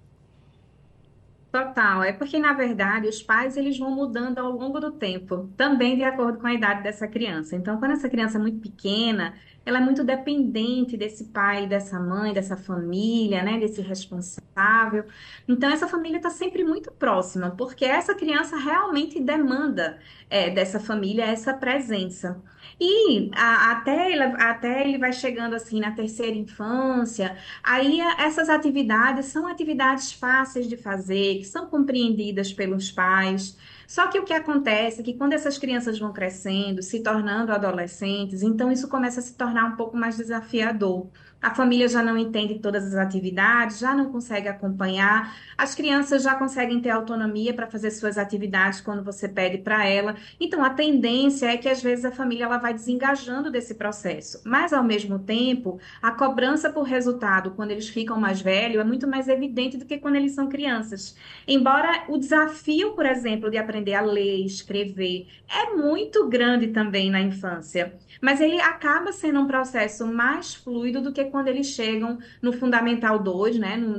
Total, 1.57 2.03
é 2.03 2.13
porque 2.13 2.39
na 2.39 2.53
verdade 2.53 3.09
os 3.09 3.23
pais 3.23 3.57
eles 3.57 3.79
vão 3.79 3.91
mudando 3.91 4.39
ao 4.39 4.51
longo 4.53 4.79
do 4.79 4.93
tempo, 4.93 5.51
também 5.57 5.97
de 5.97 6.05
acordo 6.05 6.39
com 6.39 6.47
a 6.47 6.53
idade 6.53 6.83
dessa 6.83 7.09
criança. 7.09 7.57
Então, 7.57 7.79
quando 7.79 7.93
essa 7.93 8.11
criança 8.11 8.37
é 8.37 8.41
muito 8.43 8.61
pequena, 8.61 9.33
ela 9.65 9.79
é 9.79 9.81
muito 9.81 10.05
dependente 10.05 10.99
desse 10.99 11.25
pai, 11.25 11.67
dessa 11.67 11.99
mãe, 11.99 12.35
dessa 12.35 12.59
família, 12.59 13.43
né, 13.43 13.59
desse 13.59 13.81
responsável. 13.81 15.07
Então, 15.49 15.71
essa 15.71 15.89
família 15.89 16.19
está 16.19 16.29
sempre 16.29 16.63
muito 16.63 16.93
próxima, 16.93 17.51
porque 17.51 17.87
essa 17.87 18.15
criança 18.15 18.59
realmente 18.59 19.19
demanda 19.19 19.99
é, 20.29 20.51
dessa 20.51 20.79
família 20.79 21.25
essa 21.25 21.55
presença. 21.55 22.39
E 22.81 23.31
a, 23.35 23.73
até, 23.73 24.13
ele, 24.13 24.23
até 24.23 24.87
ele 24.87 24.99
vai 24.99 25.13
chegando 25.13 25.55
assim 25.55 25.81
na 25.81 25.93
terceira 25.93 26.37
infância, 26.37 27.37
aí 27.63 28.01
a, 28.01 28.23
essas 28.23 28.49
atividades 28.49 29.27
são 29.27 29.47
atividades 29.47 30.13
fáceis 30.13 30.69
de 30.69 30.77
fazer, 30.77 31.39
são 31.49 31.67
compreendidas 31.67 32.53
pelos 32.53 32.91
pais. 32.91 33.57
Só 33.87 34.09
que 34.09 34.19
o 34.19 34.25
que 34.25 34.33
acontece 34.33 35.00
é 35.00 35.05
que 35.05 35.15
quando 35.15 35.33
essas 35.33 35.59
crianças 35.59 35.99
vão 35.99 36.12
crescendo, 36.12 36.83
se 36.83 37.03
tornando 37.03 37.53
adolescentes, 37.53 38.43
então 38.43 38.71
isso 38.71 38.88
começa 38.88 39.21
a 39.21 39.23
se 39.23 39.35
tornar 39.35 39.65
um 39.67 39.76
pouco 39.76 39.97
mais 39.97 40.17
desafiador 40.17 41.09
a 41.40 41.55
família 41.55 41.88
já 41.88 42.02
não 42.02 42.16
entende 42.16 42.59
todas 42.59 42.85
as 42.87 42.95
atividades, 42.95 43.78
já 43.78 43.95
não 43.95 44.11
consegue 44.11 44.49
acompanhar, 44.49 45.37
as 45.57 45.75
crianças 45.75 46.23
já 46.23 46.35
conseguem 46.35 46.81
ter 46.81 46.90
autonomia 46.90 47.55
para 47.55 47.66
fazer 47.66 47.90
suas 47.90 48.19
atividades 48.19 48.81
quando 48.81 49.05
você 49.05 49.28
pede 49.28 49.59
para 49.59 49.87
ela. 49.87 50.16
Então, 50.40 50.64
a 50.64 50.71
tendência 50.71 51.47
é 51.47 51.57
que 51.57 51.69
às 51.69 51.83
vezes 51.83 52.05
a 52.05 52.11
família 52.11 52.45
ela 52.45 52.59
vai 52.59 52.75
desengajando 52.75 53.50
desse 53.50 53.75
processo, 53.75 54.40
mas 54.45 54.73
ao 54.73 54.83
mesmo 54.83 55.19
tempo, 55.19 55.78
a 56.02 56.11
cobrança 56.11 56.71
por 56.71 56.83
resultado 56.83 57.52
quando 57.52 57.71
eles 57.71 57.88
ficam 57.88 58.19
mais 58.19 58.40
velhos 58.40 58.81
é 58.81 58.85
muito 58.85 59.07
mais 59.07 59.28
evidente 59.28 59.76
do 59.76 59.85
que 59.85 59.99
quando 59.99 60.16
eles 60.16 60.33
são 60.33 60.49
crianças. 60.49 61.16
Embora 61.47 62.05
o 62.09 62.19
desafio, 62.19 62.93
por 62.93 63.07
exemplo, 63.07 63.50
de 63.50 63.59
aprender 63.59 63.95
a 63.95 64.00
ler, 64.00 64.45
escrever, 64.45 65.28
é 65.49 65.75
muito 65.75 66.28
grande 66.28 66.69
também 66.69 67.11
na 67.11 67.21
infância 67.21 67.95
mas 68.21 68.40
ele 68.40 68.61
acaba 68.61 69.12
sendo 69.12 69.40
um 69.40 69.47
processo 69.47 70.07
mais 70.07 70.55
fluido 70.55 71.00
do 71.00 71.12
que 71.12 71.25
quando 71.26 71.49
eles 71.49 71.66
chegam 71.66 72.18
no 72.40 72.52
Fundamental 72.52 73.18
2, 73.18 73.59
né, 73.59 73.76
no, 73.76 73.99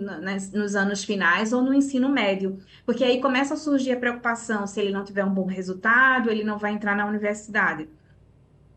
nos 0.59 0.75
anos 0.75 1.03
finais, 1.03 1.53
ou 1.53 1.61
no 1.61 1.73
ensino 1.73 2.09
médio. 2.09 2.59
Porque 2.85 3.03
aí 3.03 3.21
começa 3.21 3.53
a 3.53 3.57
surgir 3.57 3.91
a 3.91 3.99
preocupação 3.99 4.65
se 4.65 4.79
ele 4.79 4.91
não 4.91 5.03
tiver 5.03 5.23
um 5.23 5.33
bom 5.33 5.45
resultado, 5.45 6.29
ele 6.29 6.43
não 6.43 6.57
vai 6.57 6.73
entrar 6.73 6.95
na 6.95 7.05
universidade. 7.05 7.87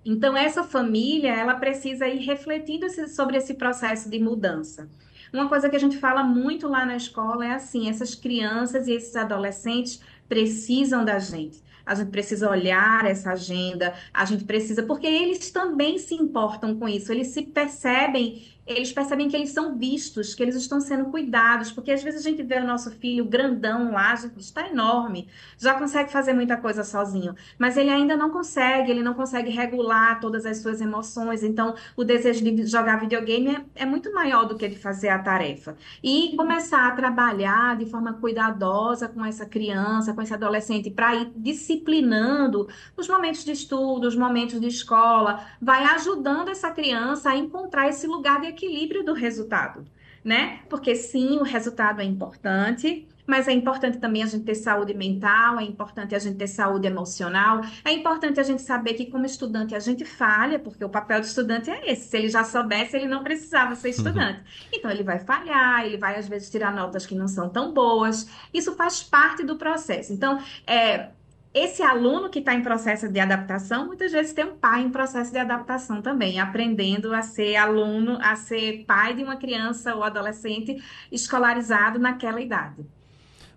Então, 0.04 0.37
essa 0.37 0.64
família, 0.64 1.35
ela 1.35 1.54
precisa 1.54 2.09
ir 2.09 2.25
refletindo 2.25 2.87
sobre 3.09 3.37
esse 3.37 3.54
processo 3.54 4.09
de 4.09 4.19
mudança. 4.19 4.88
Uma 5.33 5.49
coisa 5.49 5.69
que 5.69 5.76
a 5.76 5.80
gente 5.80 5.99
fala 5.99 6.23
muito 6.23 6.66
lá 6.66 6.85
na 6.85 6.97
escola 6.97 7.47
é 7.47 7.52
assim: 7.52 7.88
essas 7.88 8.14
crianças 8.14 8.88
e 8.88 8.92
esses 8.92 9.14
adolescentes 9.14 10.00
precisam 10.28 11.04
da 11.04 11.19
gente 11.19 11.62
a 11.91 11.95
gente 11.97 12.13
precisa 12.13 12.49
olhar 12.49 13.05
essa 13.05 13.33
agenda, 13.33 13.93
a 14.15 14.25
gente 14.25 14.45
precisa, 14.45 14.81
porque 14.85 15.09
eles 15.09 15.51
também 15.51 15.99
se 15.99 16.15
importam 16.15 16.79
com 16.79 16.89
isso, 16.89 17.11
eles 17.11 17.29
se 17.29 17.43
percebem 17.43 18.47
eles 18.73 18.93
percebem 18.93 19.29
que 19.29 19.37
eles 19.37 19.50
são 19.50 19.77
vistos, 19.77 20.35
que 20.35 20.43
eles 20.43 20.55
estão 20.55 20.81
sendo 20.81 21.07
cuidados, 21.07 21.73
porque 21.73 21.91
às 21.91 22.03
vezes 22.03 22.25
a 22.25 22.29
gente 22.29 22.43
vê 22.43 22.59
o 22.59 22.67
nosso 22.67 22.91
filho 22.93 23.25
grandão 23.25 23.93
lá, 23.93 24.15
está 24.37 24.69
enorme, 24.69 25.29
já 25.59 25.75
consegue 25.75 26.11
fazer 26.11 26.33
muita 26.33 26.57
coisa 26.57 26.85
sozinho, 26.85 27.35
mas 27.59 27.77
ele 27.77 27.91
ainda 27.91 28.17
não 28.17 28.31
consegue, 28.31 28.91
ele 28.91 29.03
não 29.03 29.15
consegue 29.15 29.50
regular 29.50 30.21
todas 30.21 30.47
as 30.47 30.59
suas 30.59 30.81
emoções, 30.81 31.43
então 31.43 31.75
o 31.97 32.05
desejo 32.05 32.45
de 32.45 32.67
jogar 32.67 33.00
videogame 33.00 33.57
é, 33.57 33.83
é 33.83 33.87
muito 33.87 34.12
maior 34.12 34.47
do 34.47 34.57
que 34.57 34.69
de 34.69 34.77
fazer 34.77 35.09
a 35.09 35.19
tarefa. 35.19 35.77
E 36.03 36.35
começar 36.37 36.87
a 36.87 36.93
trabalhar 36.93 37.77
de 37.77 37.87
forma 37.87 38.15
cuidadosa 38.15 39.09
com 39.09 39.25
essa 39.25 39.47
criança, 39.47 40.15
com 40.15 40.23
esse 40.23 40.33
adolescente, 40.33 40.91
para 40.91 41.17
ir 41.17 41.33
disciplinando 41.37 42.69
os 42.97 43.09
momentos 43.09 43.45
de 43.45 43.53
estudo, 43.53 44.07
os 44.07 44.17
momentos 44.17 44.61
de 44.61 44.67
escola, 44.69 45.45
vai 45.61 45.85
ajudando 45.85 46.49
essa 46.49 46.71
criança 46.71 47.31
a 47.31 47.37
encontrar 47.37 47.89
esse 47.89 48.07
lugar 48.07 48.41
de 48.41 48.47
equilíbrio 48.49 48.60
do 49.05 49.12
resultado, 49.12 49.85
né? 50.25 50.61
Porque 50.69 50.95
sim, 50.95 51.38
o 51.38 51.43
resultado 51.43 52.00
é 52.00 52.05
importante, 52.05 53.07
mas 53.31 53.47
é 53.47 53.52
importante 53.52 53.99
também 53.99 54.25
a 54.25 54.26
gente 54.26 54.45
ter 54.45 54.57
saúde 54.57 54.93
mental, 54.93 55.61
é 55.61 55.62
importante 55.62 56.17
a 56.17 56.19
gente 56.19 56.37
ter 56.37 56.49
saúde 56.49 56.88
emocional, 56.88 57.61
é 57.85 57.93
importante 57.93 58.40
a 58.40 58.43
gente 58.43 58.61
saber 58.61 58.95
que 58.95 59.07
como 59.07 59.25
estudante 59.25 59.73
a 59.73 59.79
gente 59.79 60.05
falha, 60.05 60.59
porque 60.59 60.85
o 60.85 60.88
papel 60.88 61.21
do 61.21 61.26
estudante 61.26 61.71
é 61.71 61.93
esse. 61.93 62.09
Se 62.09 62.17
ele 62.17 62.29
já 62.29 62.43
soubesse, 62.43 62.97
ele 62.97 63.07
não 63.07 63.23
precisava 63.23 63.76
ser 63.76 63.90
estudante. 63.90 64.40
Uhum. 64.40 64.69
Então 64.73 64.90
ele 64.90 65.05
vai 65.05 65.21
falhar, 65.21 65.87
ele 65.87 65.97
vai 65.97 66.19
às 66.19 66.29
vezes 66.29 66.50
tirar 66.50 66.75
notas 66.75 67.07
que 67.07 67.14
não 67.14 67.29
são 67.29 67.49
tão 67.49 67.73
boas. 67.73 68.29
Isso 68.52 68.75
faz 68.75 69.00
parte 69.00 69.45
do 69.45 69.57
processo. 69.57 70.12
Então, 70.12 70.43
é, 70.67 71.11
esse 71.52 71.83
aluno 71.83 72.30
que 72.30 72.38
está 72.38 72.54
em 72.54 72.62
processo 72.62 73.09
de 73.09 73.19
adaptação, 73.19 73.87
muitas 73.87 74.12
vezes 74.12 74.33
tem 74.33 74.45
um 74.45 74.54
pai 74.54 74.83
em 74.83 74.90
processo 74.90 75.33
de 75.33 75.38
adaptação 75.38 76.00
também, 76.00 76.38
aprendendo 76.38 77.12
a 77.12 77.23
ser 77.23 77.57
aluno, 77.57 78.19
a 78.23 78.37
ser 78.37 78.85
pai 78.87 79.14
de 79.14 79.25
uma 79.25 79.37
criança 79.37 79.95
ou 79.97 80.04
adolescente 80.04 80.80
escolarizado 81.11 81.99
naquela 81.99 82.40
idade. 82.40 82.87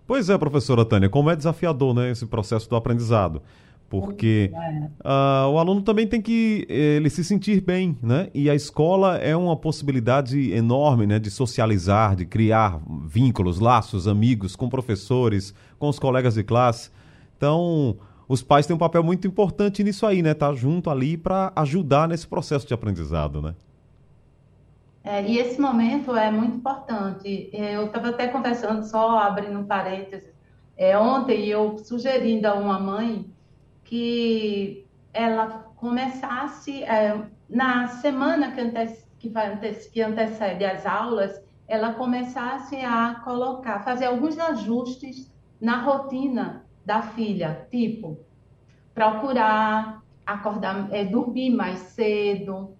Pois 0.06 0.28
é, 0.28 0.36
professora 0.36 0.84
Tânia, 0.84 1.08
como 1.08 1.30
é 1.30 1.36
desafiador 1.36 1.94
né, 1.94 2.10
esse 2.10 2.26
processo 2.26 2.68
do 2.68 2.74
aprendizado. 2.74 3.40
Porque 3.88 4.50
uh, 5.04 5.48
o 5.50 5.58
aluno 5.58 5.80
também 5.80 6.06
tem 6.06 6.20
que 6.20 6.66
ele 6.68 7.08
se 7.08 7.22
sentir 7.22 7.60
bem, 7.60 7.96
né? 8.02 8.28
E 8.34 8.50
a 8.50 8.54
escola 8.54 9.18
é 9.18 9.36
uma 9.36 9.56
possibilidade 9.56 10.52
enorme, 10.52 11.06
né? 11.06 11.20
De 11.20 11.30
socializar, 11.30 12.16
de 12.16 12.26
criar 12.26 12.80
vínculos, 13.06 13.60
laços, 13.60 14.08
amigos 14.08 14.56
com 14.56 14.68
professores, 14.68 15.54
com 15.78 15.88
os 15.88 15.98
colegas 15.98 16.34
de 16.34 16.42
classe. 16.42 16.90
Então, 17.36 17.96
os 18.28 18.42
pais 18.42 18.66
têm 18.66 18.74
um 18.74 18.78
papel 18.78 19.02
muito 19.02 19.26
importante 19.26 19.84
nisso 19.84 20.06
aí, 20.06 20.22
né? 20.22 20.34
Tá 20.34 20.52
junto 20.54 20.90
ali 20.90 21.16
para 21.16 21.52
ajudar 21.56 22.08
nesse 22.08 22.26
processo 22.26 22.66
de 22.66 22.74
aprendizado, 22.74 23.42
né? 23.42 23.54
É, 25.02 25.22
e 25.22 25.38
esse 25.38 25.60
momento 25.60 26.16
é 26.16 26.30
muito 26.30 26.56
importante. 26.56 27.50
Eu 27.52 27.86
estava 27.86 28.08
até 28.08 28.28
conversando, 28.28 28.82
só 28.84 29.18
abrindo 29.18 29.58
um 29.58 29.64
parênteses, 29.64 30.32
é, 30.76 30.98
ontem 30.98 31.46
eu 31.46 31.78
sugerindo 31.78 32.48
a 32.48 32.54
uma 32.54 32.80
mãe 32.80 33.30
que 33.84 34.86
ela 35.12 35.72
começasse, 35.76 36.82
é, 36.82 37.20
na 37.48 37.86
semana 37.86 38.52
que, 38.52 38.60
antece, 38.60 39.06
que, 39.18 39.28
vai, 39.28 39.56
que 39.92 40.02
antecede 40.02 40.64
as 40.64 40.86
aulas, 40.86 41.40
ela 41.68 41.92
começasse 41.92 42.76
a 42.76 43.20
colocar, 43.22 43.84
fazer 43.84 44.06
alguns 44.06 44.38
ajustes 44.38 45.30
na 45.60 45.82
rotina 45.82 46.64
da 46.84 47.02
filha, 47.02 47.66
tipo, 47.70 48.18
procurar 48.94 50.04
acordar, 50.26 50.88
é, 50.92 51.04
dormir 51.04 51.50
mais 51.50 51.78
cedo, 51.78 52.76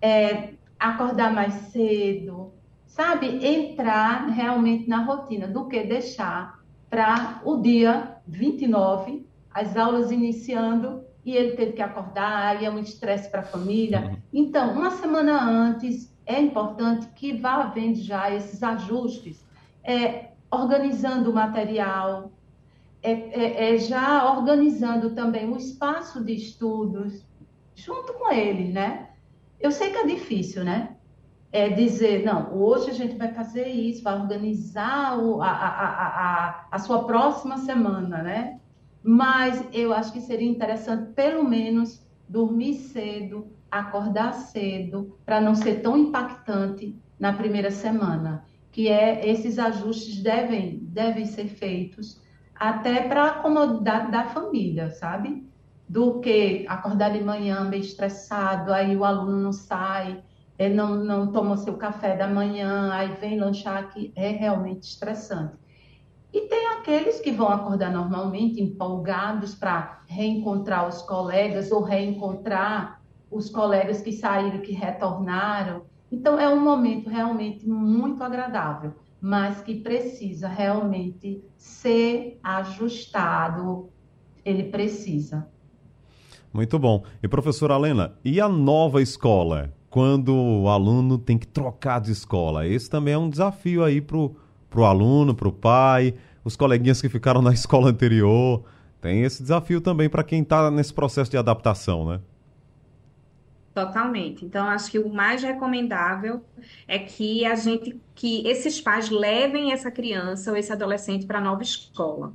é, 0.00 0.54
acordar 0.78 1.32
mais 1.32 1.54
cedo, 1.70 2.52
sabe? 2.86 3.44
Entrar 3.46 4.26
realmente 4.28 4.88
na 4.88 5.04
rotina 5.04 5.46
do 5.46 5.68
que 5.68 5.84
deixar 5.84 6.60
para 6.90 7.40
o 7.44 7.58
dia 7.58 8.16
29, 8.26 9.26
as 9.52 9.76
aulas 9.76 10.10
iniciando 10.10 11.04
e 11.24 11.36
ele 11.36 11.52
teve 11.52 11.72
que 11.72 11.82
acordar, 11.82 12.60
e 12.60 12.66
é 12.66 12.70
muito 12.70 12.88
estresse 12.88 13.30
para 13.30 13.40
a 13.40 13.44
família. 13.44 14.00
Uhum. 14.00 14.16
Então, 14.32 14.72
uma 14.72 14.90
semana 14.90 15.40
antes, 15.40 16.12
é 16.26 16.40
importante 16.40 17.06
que 17.14 17.32
vá 17.32 17.62
havendo 17.62 17.96
já 18.00 18.28
esses 18.34 18.60
ajustes, 18.60 19.46
é, 19.84 20.30
organizando 20.50 21.30
o 21.30 21.34
material, 21.34 22.32
é, 23.02 23.12
é, 23.12 23.74
é, 23.74 23.78
já 23.78 24.32
organizando 24.32 25.10
também 25.10 25.50
o 25.50 25.56
espaço 25.56 26.24
de 26.24 26.34
estudos 26.34 27.26
junto 27.74 28.12
com 28.14 28.32
ele, 28.32 28.72
né? 28.72 29.08
Eu 29.60 29.72
sei 29.72 29.90
que 29.90 29.96
é 29.96 30.06
difícil, 30.06 30.64
né? 30.64 30.96
É 31.50 31.68
dizer, 31.68 32.24
não, 32.24 32.56
hoje 32.56 32.90
a 32.90 32.94
gente 32.94 33.16
vai 33.16 33.34
fazer 33.34 33.66
isso, 33.66 34.04
vai 34.04 34.18
organizar 34.18 35.18
o, 35.18 35.42
a, 35.42 35.50
a, 35.50 35.88
a, 35.88 36.68
a 36.70 36.78
sua 36.78 37.04
próxima 37.04 37.58
semana, 37.58 38.22
né? 38.22 38.60
Mas 39.02 39.64
eu 39.72 39.92
acho 39.92 40.12
que 40.12 40.20
seria 40.20 40.48
interessante, 40.48 41.12
pelo 41.12 41.42
menos, 41.42 42.06
dormir 42.28 42.74
cedo, 42.74 43.48
acordar 43.68 44.32
cedo, 44.32 45.18
para 45.26 45.40
não 45.40 45.56
ser 45.56 45.82
tão 45.82 45.96
impactante 45.98 46.96
na 47.18 47.32
primeira 47.32 47.70
semana. 47.70 48.44
Que 48.70 48.88
é, 48.88 49.28
esses 49.28 49.58
ajustes 49.58 50.22
devem, 50.22 50.78
devem 50.82 51.26
ser 51.26 51.48
feitos 51.48 52.21
até 52.62 53.08
para 53.08 53.24
a 53.24 53.34
comodidade 53.40 54.12
da 54.12 54.26
família, 54.26 54.88
sabe? 54.88 55.44
Do 55.88 56.20
que 56.20 56.64
acordar 56.68 57.10
de 57.10 57.20
manhã 57.20 57.64
meio 57.64 57.82
estressado, 57.82 58.72
aí 58.72 58.96
o 58.96 59.04
aluno 59.04 59.36
não 59.36 59.52
sai, 59.52 60.22
ele 60.56 60.74
não, 60.74 60.94
não 60.94 61.32
toma 61.32 61.56
seu 61.56 61.76
café 61.76 62.16
da 62.16 62.28
manhã, 62.28 62.92
aí 62.92 63.08
vem 63.20 63.40
lanchar 63.40 63.78
aqui, 63.78 64.12
é 64.14 64.28
realmente 64.28 64.84
estressante. 64.84 65.54
E 66.32 66.42
tem 66.42 66.68
aqueles 66.68 67.18
que 67.18 67.32
vão 67.32 67.48
acordar 67.48 67.90
normalmente, 67.90 68.62
empolgados 68.62 69.56
para 69.56 70.00
reencontrar 70.06 70.88
os 70.88 71.02
colegas 71.02 71.72
ou 71.72 71.82
reencontrar 71.82 73.02
os 73.28 73.50
colegas 73.50 74.00
que 74.00 74.12
saíram, 74.12 74.60
que 74.60 74.72
retornaram. 74.72 75.82
Então, 76.12 76.38
é 76.38 76.48
um 76.48 76.62
momento 76.62 77.10
realmente 77.10 77.68
muito 77.68 78.22
agradável, 78.22 78.94
mas 79.22 79.60
que 79.60 79.76
precisa 79.76 80.48
realmente 80.48 81.44
ser 81.56 82.40
ajustado. 82.42 83.88
Ele 84.44 84.64
precisa. 84.64 85.46
Muito 86.52 86.76
bom. 86.76 87.04
E 87.22 87.28
professora 87.28 87.74
Helena, 87.74 88.14
e 88.24 88.40
a 88.40 88.48
nova 88.48 89.00
escola? 89.00 89.72
Quando 89.88 90.34
o 90.34 90.68
aluno 90.68 91.18
tem 91.18 91.38
que 91.38 91.46
trocar 91.46 92.00
de 92.00 92.10
escola? 92.10 92.66
Esse 92.66 92.90
também 92.90 93.14
é 93.14 93.18
um 93.18 93.30
desafio 93.30 93.84
aí 93.84 94.00
para 94.00 94.16
o 94.16 94.84
aluno, 94.84 95.34
para 95.34 95.48
o 95.48 95.52
pai, 95.52 96.14
os 96.44 96.56
coleguinhas 96.56 97.00
que 97.00 97.08
ficaram 97.08 97.40
na 97.40 97.52
escola 97.54 97.90
anterior. 97.90 98.64
Tem 99.00 99.22
esse 99.22 99.40
desafio 99.40 99.80
também 99.80 100.08
para 100.08 100.24
quem 100.24 100.42
está 100.42 100.68
nesse 100.68 100.92
processo 100.92 101.30
de 101.30 101.36
adaptação, 101.36 102.08
né? 102.08 102.20
Totalmente. 103.74 104.44
Então, 104.44 104.66
acho 104.66 104.90
que 104.90 104.98
o 104.98 105.08
mais 105.08 105.42
recomendável 105.42 106.44
é 106.86 106.98
que 106.98 107.44
a 107.46 107.54
gente, 107.54 107.98
que 108.14 108.46
esses 108.46 108.80
pais 108.80 109.08
levem 109.08 109.72
essa 109.72 109.90
criança 109.90 110.50
ou 110.50 110.56
esse 110.56 110.70
adolescente 110.72 111.26
para 111.26 111.38
a 111.38 111.40
nova 111.42 111.62
escola 111.62 112.34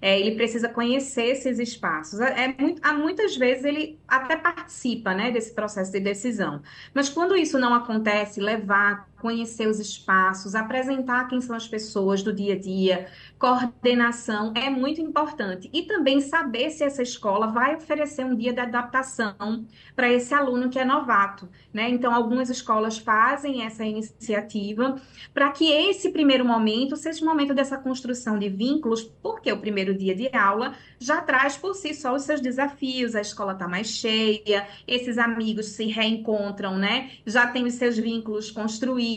é, 0.00 0.18
ele 0.18 0.36
precisa 0.36 0.68
conhecer 0.68 1.24
esses 1.24 1.58
espaços. 1.58 2.20
É, 2.20 2.44
é 2.44 2.54
muito, 2.58 2.94
muitas 2.94 3.36
vezes 3.36 3.64
ele 3.64 3.98
até 4.06 4.36
participa 4.36 5.14
né, 5.14 5.30
desse 5.30 5.54
processo 5.54 5.92
de 5.92 6.00
decisão. 6.00 6.62
Mas 6.94 7.08
quando 7.08 7.36
isso 7.36 7.58
não 7.58 7.74
acontece, 7.74 8.40
levar, 8.40 9.07
conhecer 9.20 9.68
os 9.68 9.78
espaços, 9.78 10.54
apresentar 10.54 11.28
quem 11.28 11.40
são 11.40 11.54
as 11.54 11.66
pessoas 11.66 12.22
do 12.22 12.32
dia 12.32 12.54
a 12.54 12.58
dia, 12.58 13.06
coordenação 13.38 14.52
é 14.54 14.70
muito 14.70 15.00
importante. 15.00 15.68
E 15.72 15.82
também 15.82 16.20
saber 16.20 16.70
se 16.70 16.84
essa 16.84 17.02
escola 17.02 17.48
vai 17.48 17.76
oferecer 17.76 18.24
um 18.24 18.34
dia 18.34 18.52
de 18.52 18.60
adaptação 18.60 19.66
para 19.94 20.12
esse 20.12 20.34
aluno 20.34 20.70
que 20.70 20.78
é 20.78 20.84
novato. 20.84 21.48
Né? 21.72 21.88
Então, 21.90 22.14
algumas 22.14 22.50
escolas 22.50 22.98
fazem 22.98 23.64
essa 23.64 23.84
iniciativa 23.84 25.00
para 25.32 25.50
que 25.50 25.70
esse 25.70 26.10
primeiro 26.10 26.44
momento 26.44 26.96
seja 26.96 27.22
o 27.24 27.28
momento 27.28 27.54
dessa 27.54 27.76
construção 27.76 28.38
de 28.38 28.48
vínculos, 28.48 29.02
porque 29.22 29.52
o 29.52 29.60
primeiro 29.60 29.96
dia 29.96 30.14
de 30.14 30.34
aula 30.36 30.74
já 30.98 31.20
traz 31.20 31.56
por 31.56 31.74
si 31.74 31.94
só 31.94 32.14
os 32.14 32.22
seus 32.22 32.40
desafios, 32.40 33.14
a 33.14 33.20
escola 33.20 33.52
está 33.52 33.68
mais 33.68 33.88
cheia, 33.88 34.66
esses 34.86 35.18
amigos 35.18 35.66
se 35.66 35.86
reencontram, 35.86 36.76
né? 36.76 37.10
Já 37.24 37.46
tem 37.46 37.64
os 37.64 37.74
seus 37.74 37.96
vínculos 37.96 38.50
construídos, 38.50 39.07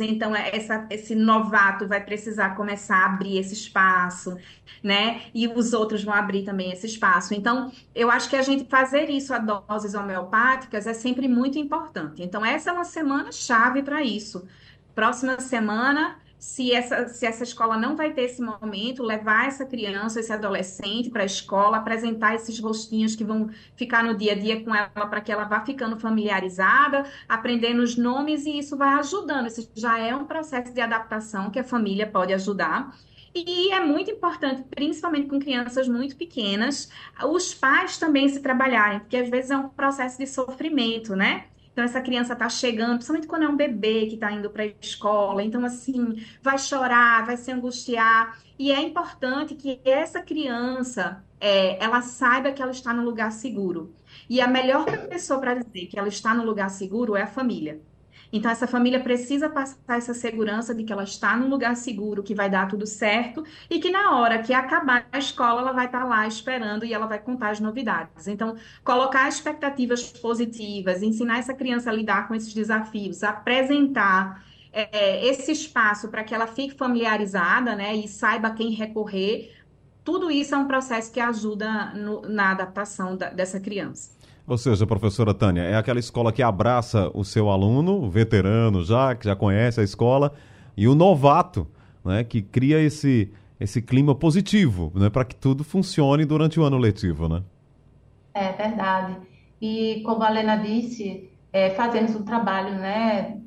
então 0.00 0.34
é 0.34 0.54
essa, 0.54 0.86
esse 0.90 1.14
novato 1.14 1.86
vai 1.86 2.02
precisar 2.04 2.56
começar 2.56 2.96
a 2.96 3.06
abrir 3.06 3.38
esse 3.38 3.54
espaço, 3.54 4.36
né? 4.82 5.22
E 5.34 5.46
os 5.48 5.72
outros 5.72 6.04
vão 6.04 6.14
abrir 6.14 6.44
também 6.44 6.72
esse 6.72 6.86
espaço. 6.86 7.34
Então, 7.34 7.72
eu 7.94 8.10
acho 8.10 8.28
que 8.28 8.36
a 8.36 8.42
gente 8.42 8.68
fazer 8.68 9.10
isso 9.10 9.32
a 9.34 9.38
doses 9.38 9.94
homeopáticas 9.94 10.86
é 10.86 10.94
sempre 10.94 11.28
muito 11.28 11.58
importante. 11.58 12.22
Então, 12.22 12.44
essa 12.44 12.70
é 12.70 12.72
uma 12.72 12.84
semana 12.84 13.32
chave 13.32 13.82
para 13.82 14.02
isso. 14.02 14.46
Próxima 14.94 15.40
semana 15.40 16.16
se 16.38 16.72
essa, 16.72 17.08
se 17.08 17.26
essa 17.26 17.42
escola 17.42 17.76
não 17.76 17.96
vai 17.96 18.12
ter 18.12 18.22
esse 18.22 18.42
momento, 18.42 19.02
levar 19.02 19.48
essa 19.48 19.64
criança, 19.64 20.20
esse 20.20 20.32
adolescente 20.32 21.10
para 21.10 21.22
a 21.22 21.26
escola, 21.26 21.78
apresentar 21.78 22.34
esses 22.34 22.58
rostinhos 22.60 23.16
que 23.16 23.24
vão 23.24 23.50
ficar 23.74 24.04
no 24.04 24.14
dia 24.14 24.32
a 24.32 24.34
dia 24.34 24.62
com 24.62 24.74
ela 24.74 24.88
para 24.88 25.20
que 25.20 25.32
ela 25.32 25.44
vá 25.44 25.64
ficando 25.64 25.98
familiarizada, 25.98 27.04
aprendendo 27.28 27.82
os 27.82 27.96
nomes 27.96 28.44
e 28.46 28.58
isso 28.58 28.76
vai 28.76 28.94
ajudando. 28.94 29.46
Isso 29.46 29.70
já 29.74 29.98
é 29.98 30.14
um 30.14 30.24
processo 30.24 30.72
de 30.72 30.80
adaptação 30.80 31.50
que 31.50 31.58
a 31.58 31.64
família 31.64 32.06
pode 32.06 32.32
ajudar. 32.32 32.94
E 33.34 33.70
é 33.70 33.80
muito 33.80 34.10
importante, 34.10 34.64
principalmente 34.70 35.28
com 35.28 35.38
crianças 35.38 35.86
muito 35.88 36.16
pequenas, 36.16 36.90
os 37.22 37.52
pais 37.52 37.98
também 37.98 38.28
se 38.28 38.40
trabalharem, 38.40 39.00
porque 39.00 39.16
às 39.16 39.28
vezes 39.28 39.50
é 39.50 39.56
um 39.56 39.68
processo 39.68 40.16
de 40.16 40.26
sofrimento, 40.26 41.14
né? 41.14 41.44
Então, 41.76 41.84
essa 41.84 42.00
criança 42.00 42.32
está 42.32 42.48
chegando, 42.48 42.94
principalmente 42.94 43.26
quando 43.26 43.42
é 43.42 43.48
um 43.48 43.54
bebê 43.54 44.06
que 44.06 44.14
está 44.14 44.32
indo 44.32 44.48
para 44.48 44.62
a 44.62 44.72
escola. 44.80 45.42
Então, 45.44 45.62
assim, 45.62 46.24
vai 46.40 46.56
chorar, 46.58 47.26
vai 47.26 47.36
se 47.36 47.52
angustiar. 47.52 48.40
E 48.58 48.72
é 48.72 48.80
importante 48.80 49.54
que 49.54 49.78
essa 49.84 50.22
criança, 50.22 51.22
é, 51.38 51.76
ela 51.84 52.00
saiba 52.00 52.50
que 52.50 52.62
ela 52.62 52.70
está 52.70 52.94
no 52.94 53.04
lugar 53.04 53.30
seguro. 53.30 53.94
E 54.26 54.40
a 54.40 54.48
melhor 54.48 54.86
pessoa 55.06 55.38
para 55.38 55.52
dizer 55.52 55.84
que 55.88 55.98
ela 55.98 56.08
está 56.08 56.32
no 56.32 56.46
lugar 56.46 56.70
seguro 56.70 57.14
é 57.14 57.20
a 57.20 57.26
família. 57.26 57.78
Então, 58.32 58.50
essa 58.50 58.66
família 58.66 59.00
precisa 59.00 59.48
passar 59.48 59.98
essa 59.98 60.12
segurança 60.12 60.74
de 60.74 60.84
que 60.84 60.92
ela 60.92 61.04
está 61.04 61.36
num 61.36 61.48
lugar 61.48 61.76
seguro, 61.76 62.22
que 62.22 62.34
vai 62.34 62.50
dar 62.50 62.68
tudo 62.68 62.86
certo 62.86 63.44
e 63.70 63.78
que 63.78 63.90
na 63.90 64.16
hora 64.16 64.42
que 64.42 64.52
acabar 64.52 65.06
a 65.12 65.18
escola, 65.18 65.60
ela 65.60 65.72
vai 65.72 65.86
estar 65.86 66.04
lá 66.04 66.26
esperando 66.26 66.84
e 66.84 66.92
ela 66.92 67.06
vai 67.06 67.18
contar 67.18 67.50
as 67.50 67.60
novidades. 67.60 68.26
Então, 68.26 68.56
colocar 68.84 69.28
expectativas 69.28 70.12
positivas, 70.12 71.02
ensinar 71.02 71.38
essa 71.38 71.54
criança 71.54 71.90
a 71.90 71.92
lidar 71.92 72.28
com 72.28 72.34
esses 72.34 72.52
desafios, 72.52 73.22
apresentar 73.22 74.44
é, 74.72 75.26
esse 75.26 75.52
espaço 75.52 76.08
para 76.08 76.22
que 76.22 76.34
ela 76.34 76.46
fique 76.46 76.74
familiarizada 76.74 77.74
né, 77.74 77.94
e 77.94 78.06
saiba 78.08 78.50
quem 78.50 78.70
recorrer. 78.70 79.54
Tudo 80.04 80.30
isso 80.30 80.54
é 80.54 80.58
um 80.58 80.66
processo 80.66 81.10
que 81.10 81.18
ajuda 81.18 81.94
no, 81.94 82.22
na 82.22 82.50
adaptação 82.52 83.16
da, 83.16 83.30
dessa 83.30 83.58
criança. 83.58 84.15
Ou 84.46 84.56
seja, 84.56 84.86
professora 84.86 85.34
Tânia, 85.34 85.62
é 85.62 85.76
aquela 85.76 85.98
escola 85.98 86.32
que 86.32 86.42
abraça 86.42 87.10
o 87.14 87.24
seu 87.24 87.50
aluno, 87.50 88.02
o 88.04 88.08
veterano 88.08 88.84
já, 88.84 89.14
que 89.14 89.24
já 89.24 89.34
conhece 89.34 89.80
a 89.80 89.82
escola, 89.84 90.32
e 90.76 90.86
o 90.86 90.94
novato, 90.94 91.66
né, 92.04 92.22
que 92.22 92.40
cria 92.40 92.80
esse, 92.80 93.32
esse 93.58 93.82
clima 93.82 94.14
positivo, 94.14 94.92
né, 94.94 95.10
para 95.10 95.24
que 95.24 95.34
tudo 95.34 95.64
funcione 95.64 96.24
durante 96.24 96.60
o 96.60 96.62
ano 96.62 96.78
letivo, 96.78 97.28
né? 97.28 97.42
É 98.32 98.52
verdade. 98.52 99.16
E 99.60 100.02
como 100.04 100.22
a 100.22 100.30
Helena 100.30 100.56
disse, 100.56 101.28
é, 101.52 101.70
fazemos 101.70 102.14
um 102.14 102.22
trabalho, 102.22 102.74
né, 102.74 103.40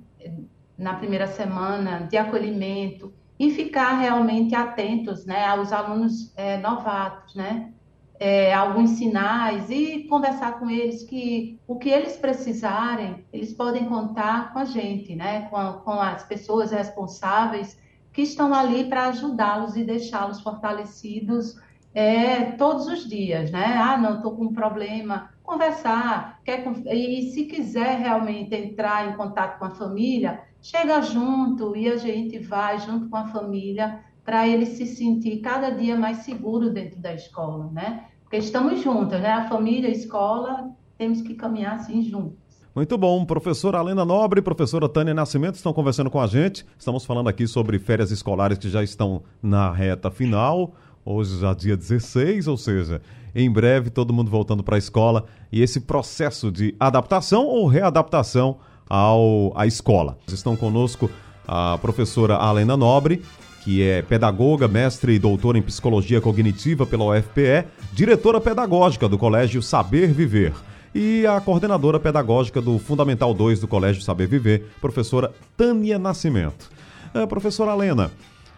na 0.78 0.96
primeira 0.96 1.28
semana 1.28 2.08
de 2.10 2.18
acolhimento 2.18 3.14
e 3.40 3.52
ficar 3.52 4.00
realmente 4.00 4.54
atentos, 4.54 5.26
né, 5.26 5.46
aos 5.46 5.72
alunos 5.72 6.34
é, 6.36 6.58
novatos, 6.58 7.36
né? 7.36 7.72
É, 8.20 8.54
alguns 8.54 8.92
sinais 8.92 9.70
e 9.70 10.06
conversar 10.10 10.60
com 10.60 10.70
eles 10.70 11.04
que 11.04 11.58
o 11.66 11.78
que 11.78 11.90
eles 11.90 12.18
precisarem, 12.18 13.26
eles 13.32 13.54
podem 13.54 13.86
contar 13.86 14.52
com 14.52 14.60
a 14.60 14.66
gente, 14.66 15.16
né? 15.16 15.48
com, 15.50 15.74
com 15.86 15.94
as 15.94 16.24
pessoas 16.24 16.72
responsáveis 16.72 17.80
que 18.12 18.22
estão 18.22 18.54
ali 18.54 18.84
para 18.84 19.08
ajudá-los 19.08 19.78
e 19.78 19.84
deixá-los 19.86 20.42
fortalecidos 20.42 21.56
é, 21.94 22.52
todos 22.52 22.88
os 22.88 23.08
dias, 23.08 23.52
né? 23.52 23.78
Ah, 23.78 23.98
não, 23.98 24.18
estou 24.18 24.36
com 24.36 24.46
um 24.46 24.54
problema. 24.54 25.30
Conversar, 25.42 26.40
quer, 26.44 26.64
e 26.86 27.32
se 27.32 27.46
quiser 27.46 28.00
realmente 28.00 28.54
entrar 28.54 29.10
em 29.10 29.16
contato 29.16 29.58
com 29.58 29.66
a 29.66 29.72
família, 29.72 30.42
chega 30.62 31.02
junto 31.02 31.76
e 31.76 31.88
a 31.88 31.98
gente 31.98 32.38
vai 32.38 32.78
junto 32.80 33.10
com 33.10 33.18
a 33.18 33.28
família 33.28 34.04
para 34.30 34.48
ele 34.48 34.68
se 34.68 34.86
sentir 34.86 35.38
cada 35.38 35.72
dia 35.72 35.98
mais 35.98 36.18
seguro 36.18 36.70
dentro 36.70 37.00
da 37.00 37.12
escola, 37.16 37.68
né? 37.74 38.04
Porque 38.22 38.38
estamos 38.38 38.80
juntos, 38.80 39.20
né? 39.20 39.32
A 39.32 39.50
família, 39.50 39.90
a 39.90 39.92
escola, 39.92 40.70
temos 41.00 41.20
que 41.24 41.34
caminhar 41.34 41.78
assim 41.78 42.04
juntos. 42.04 42.38
Muito 42.76 42.96
bom. 42.96 43.26
Professora 43.26 43.80
Alena 43.80 44.06
Nobre 44.06 44.40
e 44.40 44.44
professora 44.44 44.88
Tânia 44.88 45.16
Nascimento 45.16 45.56
estão 45.56 45.74
conversando 45.74 46.12
com 46.12 46.22
a 46.22 46.28
gente. 46.28 46.64
Estamos 46.78 47.06
falando 47.06 47.28
aqui 47.28 47.48
sobre 47.48 47.80
férias 47.80 48.12
escolares 48.12 48.60
que 48.60 48.70
já 48.70 48.84
estão 48.84 49.24
na 49.42 49.72
reta 49.72 50.12
final. 50.12 50.76
Hoje 51.04 51.40
já 51.40 51.56
dia 51.56 51.76
16, 51.76 52.48
ou 52.48 52.56
seja, 52.56 53.02
em 53.34 53.50
breve 53.50 53.90
todo 53.90 54.14
mundo 54.14 54.30
voltando 54.30 54.64
para 54.64 54.76
a 54.76 54.78
escola 54.78 55.26
e 55.52 55.60
esse 55.60 55.82
processo 55.82 56.52
de 56.52 56.76
adaptação 56.80 57.48
ou 57.48 57.66
readaptação 57.66 58.58
ao, 58.88 59.52
à 59.56 59.66
escola. 59.66 60.20
Estão 60.28 60.56
conosco 60.56 61.10
a 61.48 61.80
professora 61.82 62.36
Alena 62.36 62.78
Nobre 62.78 63.24
que 63.64 63.82
é 63.82 64.02
pedagoga, 64.02 64.68
mestre 64.68 65.14
e 65.14 65.20
doutora 65.20 65.58
em 65.58 65.62
psicologia 65.62 66.22
cognitiva 66.22 66.86
pela 66.86 67.06
UFPE, 67.06 67.66
diretora 67.94 68.40
pedagógica 68.40 69.08
do 69.08 69.18
Colégio 69.18 69.62
Saber 69.62 70.12
Viver 70.14 70.54
e 70.94 71.26
a 71.28 71.40
coordenadora 71.40 72.00
pedagógica 72.00 72.62
do 72.62 72.80
Fundamental 72.80 73.34
2 73.34 73.60
do 73.60 73.68
Colégio 73.68 74.02
Saber 74.02 74.28
Viver, 74.28 74.70
professora 74.82 75.32
Tânia 75.56 76.00
Nascimento. 76.00 76.70
É, 77.14 77.26
professora 77.26 77.74
Helena, 77.74 78.12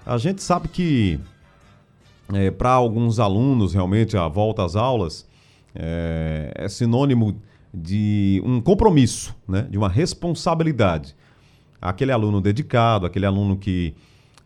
a 0.05 0.17
gente 0.17 0.41
sabe 0.41 0.67
que 0.67 1.19
é, 2.33 2.49
para 2.49 2.71
alguns 2.71 3.19
alunos 3.19 3.73
realmente 3.73 4.15
a 4.15 4.27
volta 4.27 4.63
às 4.63 4.75
aulas 4.75 5.27
é, 5.75 6.53
é 6.55 6.69
sinônimo 6.69 7.39
de 7.73 8.41
um 8.45 8.59
compromisso, 8.61 9.35
né, 9.47 9.67
de 9.69 9.77
uma 9.77 9.89
responsabilidade. 9.89 11.15
Aquele 11.81 12.11
aluno 12.11 12.41
dedicado, 12.41 13.05
aquele 13.05 13.25
aluno 13.25 13.57
que 13.57 13.93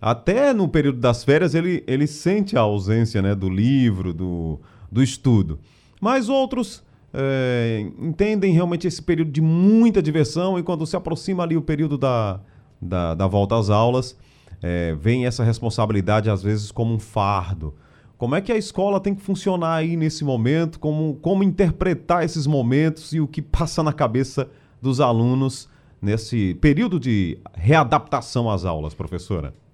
até 0.05 0.53
no 0.53 0.67
período 0.67 0.99
das 0.99 1.23
férias 1.23 1.55
ele, 1.55 1.83
ele 1.87 2.05
sente 2.05 2.55
a 2.55 2.61
ausência 2.61 3.23
né, 3.23 3.33
do 3.33 3.49
livro, 3.49 4.13
do, 4.13 4.59
do 4.91 5.01
estudo. 5.01 5.57
Mas 5.99 6.29
outros 6.29 6.83
é, 7.11 7.83
entendem 7.97 8.53
realmente 8.53 8.85
esse 8.85 9.01
período 9.01 9.31
de 9.31 9.41
muita 9.41 10.03
diversão 10.03 10.59
e 10.59 10.63
quando 10.63 10.85
se 10.85 10.95
aproxima 10.95 11.41
ali 11.41 11.57
o 11.57 11.61
período 11.63 11.97
da, 11.97 12.39
da, 12.79 13.15
da 13.15 13.25
volta 13.25 13.57
às 13.57 13.71
aulas, 13.71 14.15
é, 14.61 14.93
vem 14.93 15.25
essa 15.25 15.43
responsabilidade 15.43 16.29
às 16.29 16.43
vezes 16.43 16.71
como 16.71 16.93
um 16.93 16.99
fardo. 16.99 17.73
Como 18.15 18.35
é 18.35 18.41
que 18.41 18.51
a 18.51 18.57
escola 18.57 18.99
tem 18.99 19.15
que 19.15 19.23
funcionar 19.23 19.73
aí 19.73 19.97
nesse 19.97 20.23
momento? 20.23 20.79
Como, 20.79 21.15
como 21.15 21.41
interpretar 21.41 22.23
esses 22.23 22.45
momentos 22.45 23.11
e 23.11 23.19
o 23.19 23.27
que 23.27 23.41
passa 23.41 23.81
na 23.81 23.91
cabeça 23.91 24.47
dos 24.79 25.01
alunos 25.01 25.67
nesse 25.99 26.53
período 26.61 26.99
de 26.99 27.39
readaptação 27.55 28.51
às 28.51 28.65
aulas, 28.65 28.93
professora? 28.93 29.64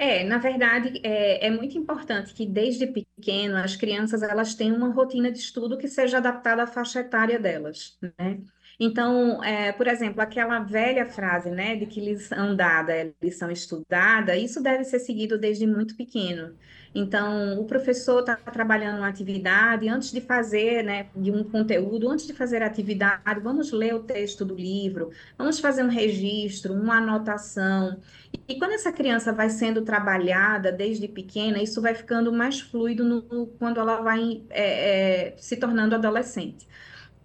É, 0.00 0.22
na 0.22 0.38
verdade, 0.38 1.00
é, 1.02 1.46
é 1.46 1.50
muito 1.50 1.76
importante 1.76 2.32
que 2.32 2.46
desde 2.46 2.86
pequeno 2.86 3.56
as 3.56 3.74
crianças 3.74 4.22
elas 4.22 4.54
tenham 4.54 4.76
uma 4.76 4.92
rotina 4.92 5.30
de 5.32 5.38
estudo 5.40 5.76
que 5.76 5.88
seja 5.88 6.18
adaptada 6.18 6.62
à 6.62 6.66
faixa 6.68 7.00
etária 7.00 7.38
delas, 7.38 7.98
né? 8.16 8.40
Então, 8.80 9.42
é, 9.42 9.72
por 9.72 9.88
exemplo, 9.88 10.20
aquela 10.22 10.60
velha 10.60 11.04
frase, 11.04 11.50
né, 11.50 11.74
de 11.74 11.84
que 11.86 12.00
lição 12.00 12.54
dada 12.54 12.92
é 12.92 13.12
lição 13.20 13.50
estudada, 13.50 14.36
isso 14.36 14.62
deve 14.62 14.84
ser 14.84 15.00
seguido 15.00 15.36
desde 15.36 15.66
muito 15.66 15.96
pequeno. 15.96 16.54
Então, 16.94 17.60
o 17.60 17.64
professor 17.64 18.20
está 18.20 18.36
trabalhando 18.36 18.98
uma 18.98 19.08
atividade, 19.08 19.88
antes 19.88 20.12
de 20.12 20.20
fazer, 20.20 20.82
né, 20.84 21.08
de 21.14 21.30
um 21.30 21.42
conteúdo, 21.44 22.08
antes 22.08 22.26
de 22.26 22.32
fazer 22.32 22.62
a 22.62 22.66
atividade, 22.66 23.40
vamos 23.40 23.72
ler 23.72 23.94
o 23.94 24.02
texto 24.04 24.44
do 24.44 24.54
livro, 24.54 25.10
vamos 25.36 25.58
fazer 25.58 25.82
um 25.82 25.88
registro, 25.88 26.72
uma 26.72 26.98
anotação. 26.98 28.00
E, 28.48 28.58
quando 28.58 28.72
essa 28.72 28.92
criança 28.92 29.32
vai 29.32 29.50
sendo 29.50 29.82
trabalhada 29.82 30.70
desde 30.72 31.08
pequena, 31.08 31.62
isso 31.62 31.82
vai 31.82 31.94
ficando 31.94 32.32
mais 32.32 32.60
fluido 32.60 33.04
no, 33.04 33.46
quando 33.58 33.80
ela 33.80 34.00
vai 34.02 34.42
é, 34.50 35.30
é, 35.32 35.36
se 35.36 35.56
tornando 35.56 35.94
adolescente. 35.94 36.66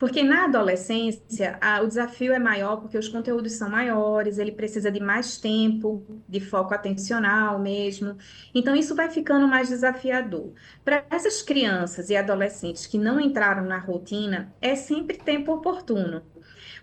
Porque 0.03 0.21
na 0.21 0.43
adolescência, 0.43 1.57
a, 1.61 1.81
o 1.81 1.87
desafio 1.87 2.33
é 2.33 2.37
maior 2.37 2.75
porque 2.81 2.97
os 2.97 3.07
conteúdos 3.07 3.53
são 3.53 3.69
maiores, 3.69 4.37
ele 4.37 4.51
precisa 4.51 4.91
de 4.91 4.99
mais 4.99 5.37
tempo, 5.37 6.05
de 6.27 6.41
foco 6.41 6.73
atencional 6.73 7.57
mesmo. 7.57 8.17
Então, 8.53 8.75
isso 8.75 8.95
vai 8.95 9.09
ficando 9.09 9.47
mais 9.47 9.69
desafiador. 9.69 10.53
Para 10.83 11.05
essas 11.09 11.41
crianças 11.41 12.09
e 12.09 12.17
adolescentes 12.17 12.85
que 12.85 12.97
não 12.97 13.17
entraram 13.17 13.63
na 13.63 13.77
rotina, 13.79 14.53
é 14.59 14.75
sempre 14.75 15.17
tempo 15.17 15.53
oportuno. 15.53 16.21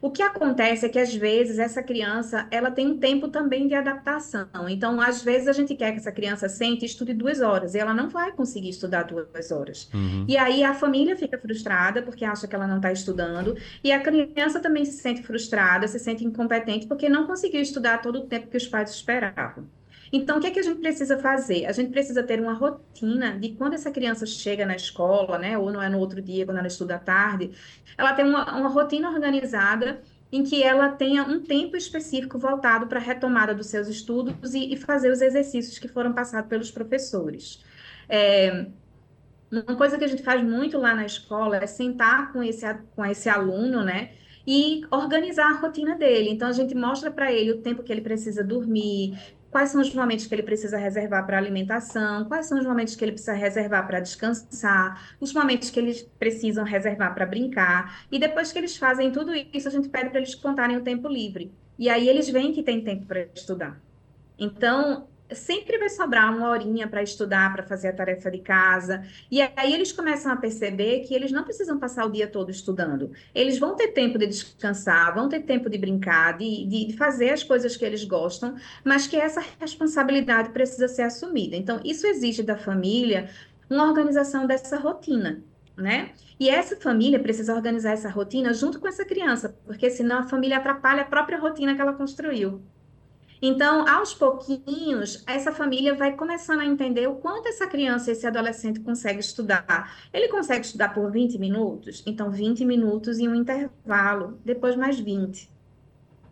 O 0.02 0.10
que 0.10 0.22
acontece 0.22 0.86
é 0.86 0.88
que 0.88 0.98
às 0.98 1.14
vezes 1.14 1.58
essa 1.58 1.82
criança 1.82 2.46
ela 2.50 2.70
tem 2.70 2.86
um 2.86 2.98
tempo 2.98 3.28
também 3.28 3.68
de 3.68 3.74
adaptação. 3.74 4.48
Então, 4.68 4.98
às 4.98 5.22
vezes 5.22 5.46
a 5.46 5.52
gente 5.52 5.74
quer 5.74 5.92
que 5.92 5.98
essa 5.98 6.10
criança 6.10 6.48
sente 6.48 6.84
e 6.84 6.86
estude 6.86 7.12
duas 7.12 7.40
horas 7.40 7.74
e 7.74 7.78
ela 7.78 7.92
não 7.92 8.08
vai 8.08 8.32
conseguir 8.32 8.70
estudar 8.70 9.02
duas 9.02 9.50
horas. 9.50 9.90
Uhum. 9.92 10.24
E 10.26 10.38
aí 10.38 10.64
a 10.64 10.72
família 10.72 11.16
fica 11.16 11.38
frustrada 11.38 12.02
porque 12.02 12.24
acha 12.24 12.48
que 12.48 12.54
ela 12.54 12.66
não 12.66 12.76
está 12.76 12.90
estudando 12.90 13.56
e 13.84 13.92
a 13.92 14.00
criança 14.00 14.58
também 14.58 14.86
se 14.86 14.98
sente 15.00 15.22
frustrada, 15.22 15.86
se 15.86 15.98
sente 15.98 16.24
incompetente 16.24 16.86
porque 16.86 17.08
não 17.08 17.26
conseguiu 17.26 17.60
estudar 17.60 18.00
todo 18.00 18.20
o 18.20 18.26
tempo 18.26 18.48
que 18.48 18.56
os 18.56 18.66
pais 18.66 18.90
esperavam. 18.90 19.79
Então, 20.12 20.38
o 20.38 20.40
que 20.40 20.48
é 20.48 20.50
que 20.50 20.58
a 20.58 20.62
gente 20.62 20.80
precisa 20.80 21.18
fazer? 21.18 21.66
A 21.66 21.72
gente 21.72 21.90
precisa 21.90 22.22
ter 22.22 22.40
uma 22.40 22.52
rotina 22.52 23.38
de 23.38 23.50
quando 23.50 23.74
essa 23.74 23.90
criança 23.90 24.26
chega 24.26 24.66
na 24.66 24.74
escola, 24.74 25.38
né, 25.38 25.56
ou 25.56 25.70
não 25.70 25.80
é 25.80 25.88
no 25.88 25.98
outro 25.98 26.20
dia, 26.20 26.44
quando 26.44 26.58
ela 26.58 26.66
estuda 26.66 26.96
à 26.96 26.98
tarde, 26.98 27.52
ela 27.96 28.12
tem 28.12 28.24
uma, 28.24 28.58
uma 28.58 28.68
rotina 28.68 29.08
organizada 29.08 30.02
em 30.32 30.44
que 30.44 30.62
ela 30.62 30.88
tenha 30.88 31.22
um 31.24 31.40
tempo 31.40 31.76
específico 31.76 32.38
voltado 32.38 32.86
para 32.86 32.98
a 32.98 33.02
retomada 33.02 33.54
dos 33.54 33.66
seus 33.66 33.88
estudos 33.88 34.54
e, 34.54 34.72
e, 34.72 34.76
fazer 34.76 35.10
os 35.10 35.20
exercícios 35.20 35.78
que 35.78 35.88
foram 35.88 36.12
passados 36.12 36.48
pelos 36.48 36.70
professores. 36.70 37.64
É, 38.08 38.66
uma 39.50 39.76
coisa 39.76 39.98
que 39.98 40.04
a 40.04 40.08
gente 40.08 40.22
faz 40.22 40.42
muito 40.42 40.78
lá 40.78 40.94
na 40.94 41.04
escola 41.04 41.56
é 41.56 41.66
sentar 41.66 42.32
com 42.32 42.42
esse, 42.42 42.64
com 42.94 43.04
esse 43.04 43.28
aluno, 43.28 43.82
né? 43.82 44.12
E 44.46 44.82
organizar 44.90 45.50
a 45.50 45.60
rotina 45.60 45.96
dele. 45.96 46.30
Então, 46.30 46.48
a 46.48 46.52
gente 46.52 46.74
mostra 46.74 47.10
para 47.10 47.32
ele 47.32 47.52
o 47.52 47.60
tempo 47.60 47.82
que 47.82 47.92
ele 47.92 48.00
precisa 48.00 48.42
dormir, 48.42 49.18
quais 49.50 49.70
são 49.70 49.80
os 49.80 49.92
momentos 49.94 50.26
que 50.26 50.34
ele 50.34 50.42
precisa 50.42 50.78
reservar 50.78 51.26
para 51.26 51.36
alimentação, 51.36 52.24
quais 52.26 52.46
são 52.46 52.58
os 52.58 52.66
momentos 52.66 52.94
que 52.94 53.04
ele 53.04 53.12
precisa 53.12 53.32
reservar 53.32 53.86
para 53.86 54.00
descansar, 54.00 55.14
os 55.20 55.32
momentos 55.32 55.70
que 55.70 55.80
eles 55.80 56.02
precisam 56.18 56.64
reservar 56.64 57.14
para 57.14 57.26
brincar. 57.26 58.04
E 58.10 58.18
depois 58.18 58.52
que 58.52 58.58
eles 58.58 58.76
fazem 58.76 59.10
tudo 59.10 59.32
isso, 59.34 59.68
a 59.68 59.70
gente 59.70 59.88
pede 59.88 60.10
para 60.10 60.18
eles 60.20 60.34
contarem 60.34 60.76
o 60.76 60.82
tempo 60.82 61.08
livre. 61.08 61.52
E 61.78 61.88
aí 61.88 62.08
eles 62.08 62.28
veem 62.28 62.52
que 62.52 62.62
tem 62.62 62.82
tempo 62.82 63.06
para 63.06 63.22
estudar. 63.34 63.80
Então, 64.38 65.08
sempre 65.32 65.78
vai 65.78 65.88
sobrar 65.88 66.34
uma 66.34 66.48
horinha 66.48 66.88
para 66.88 67.02
estudar, 67.02 67.52
para 67.52 67.62
fazer 67.62 67.88
a 67.88 67.92
tarefa 67.92 68.30
de 68.30 68.38
casa. 68.38 69.04
E 69.30 69.40
aí 69.40 69.72
eles 69.72 69.92
começam 69.92 70.32
a 70.32 70.36
perceber 70.36 71.00
que 71.00 71.14
eles 71.14 71.32
não 71.32 71.44
precisam 71.44 71.78
passar 71.78 72.04
o 72.06 72.10
dia 72.10 72.26
todo 72.26 72.50
estudando. 72.50 73.12
Eles 73.34 73.58
vão 73.58 73.74
ter 73.76 73.88
tempo 73.88 74.18
de 74.18 74.26
descansar, 74.26 75.14
vão 75.14 75.28
ter 75.28 75.40
tempo 75.40 75.68
de 75.68 75.78
brincar, 75.78 76.36
de, 76.38 76.66
de, 76.66 76.96
fazer 76.96 77.30
as 77.30 77.42
coisas 77.42 77.76
que 77.76 77.84
eles 77.84 78.04
gostam, 78.04 78.54
mas 78.84 79.06
que 79.06 79.16
essa 79.16 79.42
responsabilidade 79.58 80.50
precisa 80.50 80.88
ser 80.88 81.02
assumida. 81.02 81.56
Então, 81.56 81.80
isso 81.84 82.06
exige 82.06 82.42
da 82.42 82.56
família 82.56 83.28
uma 83.68 83.86
organização 83.86 84.46
dessa 84.46 84.76
rotina. 84.76 85.42
Né? 85.76 86.10
E 86.38 86.50
essa 86.50 86.76
família 86.76 87.18
precisa 87.18 87.54
organizar 87.54 87.92
essa 87.92 88.10
rotina 88.10 88.52
junto 88.52 88.78
com 88.78 88.86
essa 88.86 89.02
criança, 89.02 89.56
porque 89.64 89.88
senão 89.88 90.18
a 90.18 90.22
família 90.24 90.58
atrapalha 90.58 91.02
a 91.02 91.06
própria 91.06 91.38
rotina 91.38 91.74
que 91.74 91.80
ela 91.80 91.94
construiu. 91.94 92.60
Então, 93.42 93.88
aos 93.88 94.12
pouquinhos, 94.12 95.24
essa 95.26 95.50
família 95.52 95.94
vai 95.94 96.14
começando 96.14 96.60
a 96.60 96.66
entender 96.66 97.06
o 97.06 97.16
quanto 97.16 97.48
essa 97.48 97.66
criança, 97.66 98.12
esse 98.12 98.26
adolescente 98.26 98.80
consegue 98.80 99.20
estudar. 99.20 99.96
Ele 100.12 100.28
consegue 100.28 100.66
estudar 100.66 100.90
por 100.92 101.10
20 101.10 101.38
minutos? 101.38 102.02
Então, 102.06 102.30
20 102.30 102.64
minutos 102.66 103.18
em 103.18 103.28
um 103.28 103.34
intervalo, 103.34 104.38
depois 104.44 104.76
mais 104.76 105.00
20. 105.00 105.49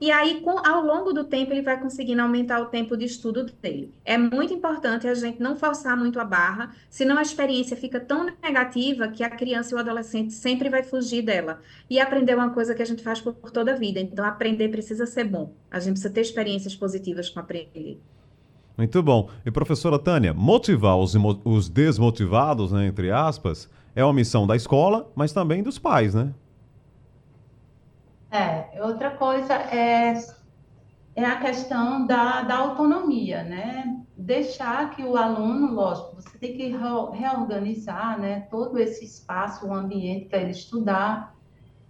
E 0.00 0.12
aí, 0.12 0.40
com, 0.42 0.64
ao 0.64 0.84
longo 0.84 1.12
do 1.12 1.24
tempo, 1.24 1.52
ele 1.52 1.62
vai 1.62 1.80
conseguindo 1.80 2.22
aumentar 2.22 2.60
o 2.60 2.66
tempo 2.66 2.96
de 2.96 3.04
estudo 3.04 3.44
dele. 3.60 3.92
É 4.04 4.16
muito 4.16 4.54
importante 4.54 5.08
a 5.08 5.14
gente 5.14 5.40
não 5.40 5.56
forçar 5.56 5.96
muito 5.96 6.20
a 6.20 6.24
barra, 6.24 6.70
senão 6.88 7.18
a 7.18 7.22
experiência 7.22 7.76
fica 7.76 7.98
tão 7.98 8.30
negativa 8.40 9.08
que 9.08 9.24
a 9.24 9.30
criança 9.30 9.74
e 9.74 9.76
o 9.76 9.78
adolescente 9.80 10.32
sempre 10.32 10.68
vai 10.68 10.84
fugir 10.84 11.22
dela. 11.22 11.60
E 11.90 11.98
aprender 11.98 12.32
é 12.32 12.36
uma 12.36 12.50
coisa 12.50 12.74
que 12.74 12.82
a 12.82 12.86
gente 12.86 13.02
faz 13.02 13.20
por, 13.20 13.34
por 13.34 13.50
toda 13.50 13.72
a 13.72 13.76
vida. 13.76 13.98
Então, 13.98 14.24
aprender 14.24 14.68
precisa 14.68 15.04
ser 15.04 15.24
bom. 15.24 15.52
A 15.68 15.80
gente 15.80 15.94
precisa 15.94 16.14
ter 16.14 16.20
experiências 16.20 16.76
positivas 16.76 17.28
com 17.28 17.40
aprender. 17.40 18.00
Muito 18.76 19.02
bom. 19.02 19.28
E 19.44 19.50
professora 19.50 19.98
Tânia, 19.98 20.32
motivar 20.32 20.96
os, 20.96 21.16
os 21.44 21.68
desmotivados, 21.68 22.70
né, 22.70 22.86
entre 22.86 23.10
aspas, 23.10 23.68
é 23.96 24.04
uma 24.04 24.12
missão 24.12 24.46
da 24.46 24.54
escola, 24.54 25.10
mas 25.16 25.32
também 25.32 25.60
dos 25.60 25.76
pais, 25.76 26.14
né? 26.14 26.32
É, 28.30 28.82
outra 28.82 29.10
coisa 29.12 29.54
é, 29.54 30.12
é 31.16 31.24
a 31.24 31.40
questão 31.40 32.06
da, 32.06 32.42
da 32.42 32.56
autonomia, 32.56 33.42
né? 33.42 33.96
Deixar 34.16 34.90
que 34.90 35.02
o 35.02 35.16
aluno, 35.16 35.72
lógico, 35.72 36.16
você 36.16 36.36
tem 36.38 36.54
que 36.54 36.68
reorganizar 36.68 38.20
né, 38.20 38.40
todo 38.50 38.78
esse 38.78 39.04
espaço, 39.04 39.66
o 39.66 39.72
ambiente 39.72 40.26
para 40.26 40.40
ele 40.40 40.50
estudar, 40.50 41.34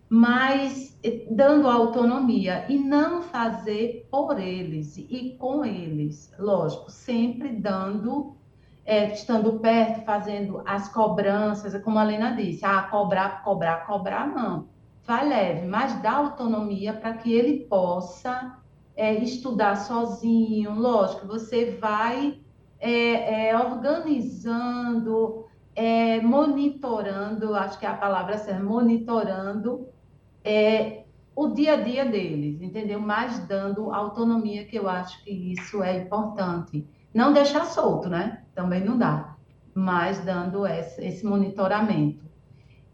mas 0.09 0.97
dando 1.31 1.69
autonomia 1.69 2.65
e 2.69 2.79
não 2.79 3.23
fazer 3.23 4.07
por 4.11 4.39
eles 4.39 4.97
e 4.97 5.37
com 5.39 5.65
eles, 5.65 6.33
lógico, 6.39 6.91
sempre 6.91 7.49
dando, 7.51 8.37
é, 8.87 9.13
estando 9.13 9.59
perto, 9.59 10.05
fazendo 10.05 10.63
as 10.65 10.89
cobranças, 10.89 11.83
como 11.83 11.99
a 11.99 12.05
Helena 12.05 12.37
disse, 12.37 12.65
ah, 12.65 12.83
cobrar, 12.83 13.43
cobrar, 13.43 13.87
cobrar, 13.87 14.29
não 14.29 14.78
vai 15.09 15.27
leve, 15.27 15.67
mas 15.67 16.03
dá 16.03 16.13
autonomia 16.13 16.93
para 16.93 17.15
que 17.15 17.33
ele 17.33 17.61
possa 17.65 18.59
é, 18.95 19.15
estudar 19.15 19.75
sozinho. 19.77 20.75
Lógico, 20.75 21.27
você 21.27 21.79
vai 21.81 22.39
é, 22.79 23.49
é, 23.49 23.59
organizando, 23.59 25.47
é, 25.75 26.21
monitorando, 26.21 27.55
acho 27.55 27.79
que 27.79 27.87
é 27.87 27.89
a 27.89 27.95
palavra 27.95 28.37
certa, 28.37 28.63
monitorando 28.63 29.89
é, 30.45 31.05
o 31.35 31.49
dia 31.49 31.73
a 31.73 31.77
dia 31.81 32.05
deles, 32.05 32.61
entendeu? 32.61 33.01
Mas 33.01 33.39
dando 33.47 33.91
autonomia, 33.91 34.67
que 34.67 34.77
eu 34.79 34.91
acho 34.91 35.25
que 35.25 35.31
isso 35.31 35.83
é 35.83 35.97
importante. 35.97 36.87
Não 37.15 37.33
deixar 37.33 37.65
solto, 37.65 38.11
né? 38.11 38.43
Também 38.55 38.85
não 38.85 38.99
dá, 38.99 39.39
mas 39.75 40.23
dando 40.23 40.67
esse, 40.67 41.03
esse 41.03 41.25
monitoramento. 41.25 42.29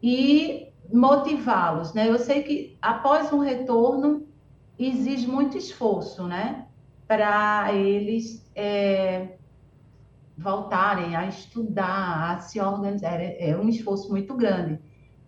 E 0.01 0.74
motivá-los, 0.93 1.95
né? 1.95 2.09
Eu 2.09 2.19
sei 2.19 2.43
que 2.43 2.79
após 2.81 3.33
um 3.33 3.39
retorno 3.39 4.27
exige 4.79 5.27
muito 5.27 5.57
esforço, 5.57 6.25
né? 6.25 6.67
Para 7.07 7.73
eles 7.73 8.51
é, 8.55 9.37
voltarem 10.37 11.17
a 11.17 11.27
estudar, 11.27 12.33
a 12.33 12.39
se 12.39 12.61
organizar. 12.61 13.21
É, 13.21 13.51
é 13.51 13.57
um 13.57 13.69
esforço 13.69 14.11
muito 14.11 14.35
grande. 14.35 14.81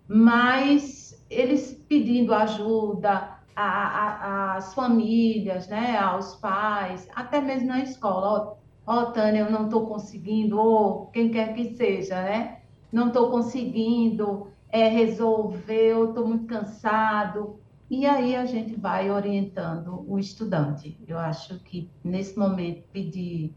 Mas 0.09 1.25
eles 1.29 1.73
pedindo 1.89 2.35
ajuda 2.35 3.37
às 3.55 4.75
famílias, 4.75 5.69
né? 5.69 5.97
Aos 5.99 6.37
pais, 6.37 7.09
até 7.15 7.41
mesmo 7.41 7.69
na 7.69 7.83
escola. 7.83 8.57
Ó, 8.87 9.03
oh, 9.03 9.07
Tânia, 9.07 9.41
eu 9.41 9.51
não 9.51 9.65
estou 9.65 9.87
conseguindo, 9.87 10.61
ou 10.61 11.07
quem 11.07 11.29
quer 11.31 11.55
que 11.55 11.75
seja, 11.75 12.23
né? 12.23 12.61
Não 12.93 13.09
estou 13.09 13.31
conseguindo 13.31 14.49
é, 14.71 14.89
resolver, 14.89 15.93
eu 15.93 16.09
estou 16.09 16.27
muito 16.27 16.47
cansado. 16.47 17.59
e 17.89 18.05
aí 18.05 18.35
a 18.35 18.45
gente 18.47 18.75
vai 18.75 19.11
orientando 19.11 20.05
o 20.09 20.19
estudante. 20.19 20.99
Eu 21.07 21.19
acho 21.19 21.59
que 21.61 21.89
nesse 22.03 22.39
momento 22.39 22.83
pedir 22.93 23.55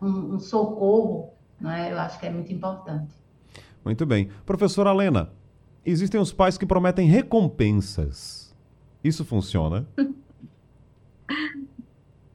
um, 0.00 0.34
um 0.34 0.38
socorro, 0.38 1.30
né, 1.60 1.92
eu 1.92 1.98
acho 1.98 2.18
que 2.18 2.26
é 2.26 2.30
muito 2.30 2.52
importante. 2.52 3.14
Muito 3.84 4.04
bem. 4.06 4.30
Professora 4.44 4.90
Helena, 4.90 5.30
existem 5.84 6.20
os 6.20 6.32
pais 6.32 6.58
que 6.58 6.66
prometem 6.66 7.08
recompensas. 7.08 8.54
Isso 9.04 9.24
funciona? 9.24 9.86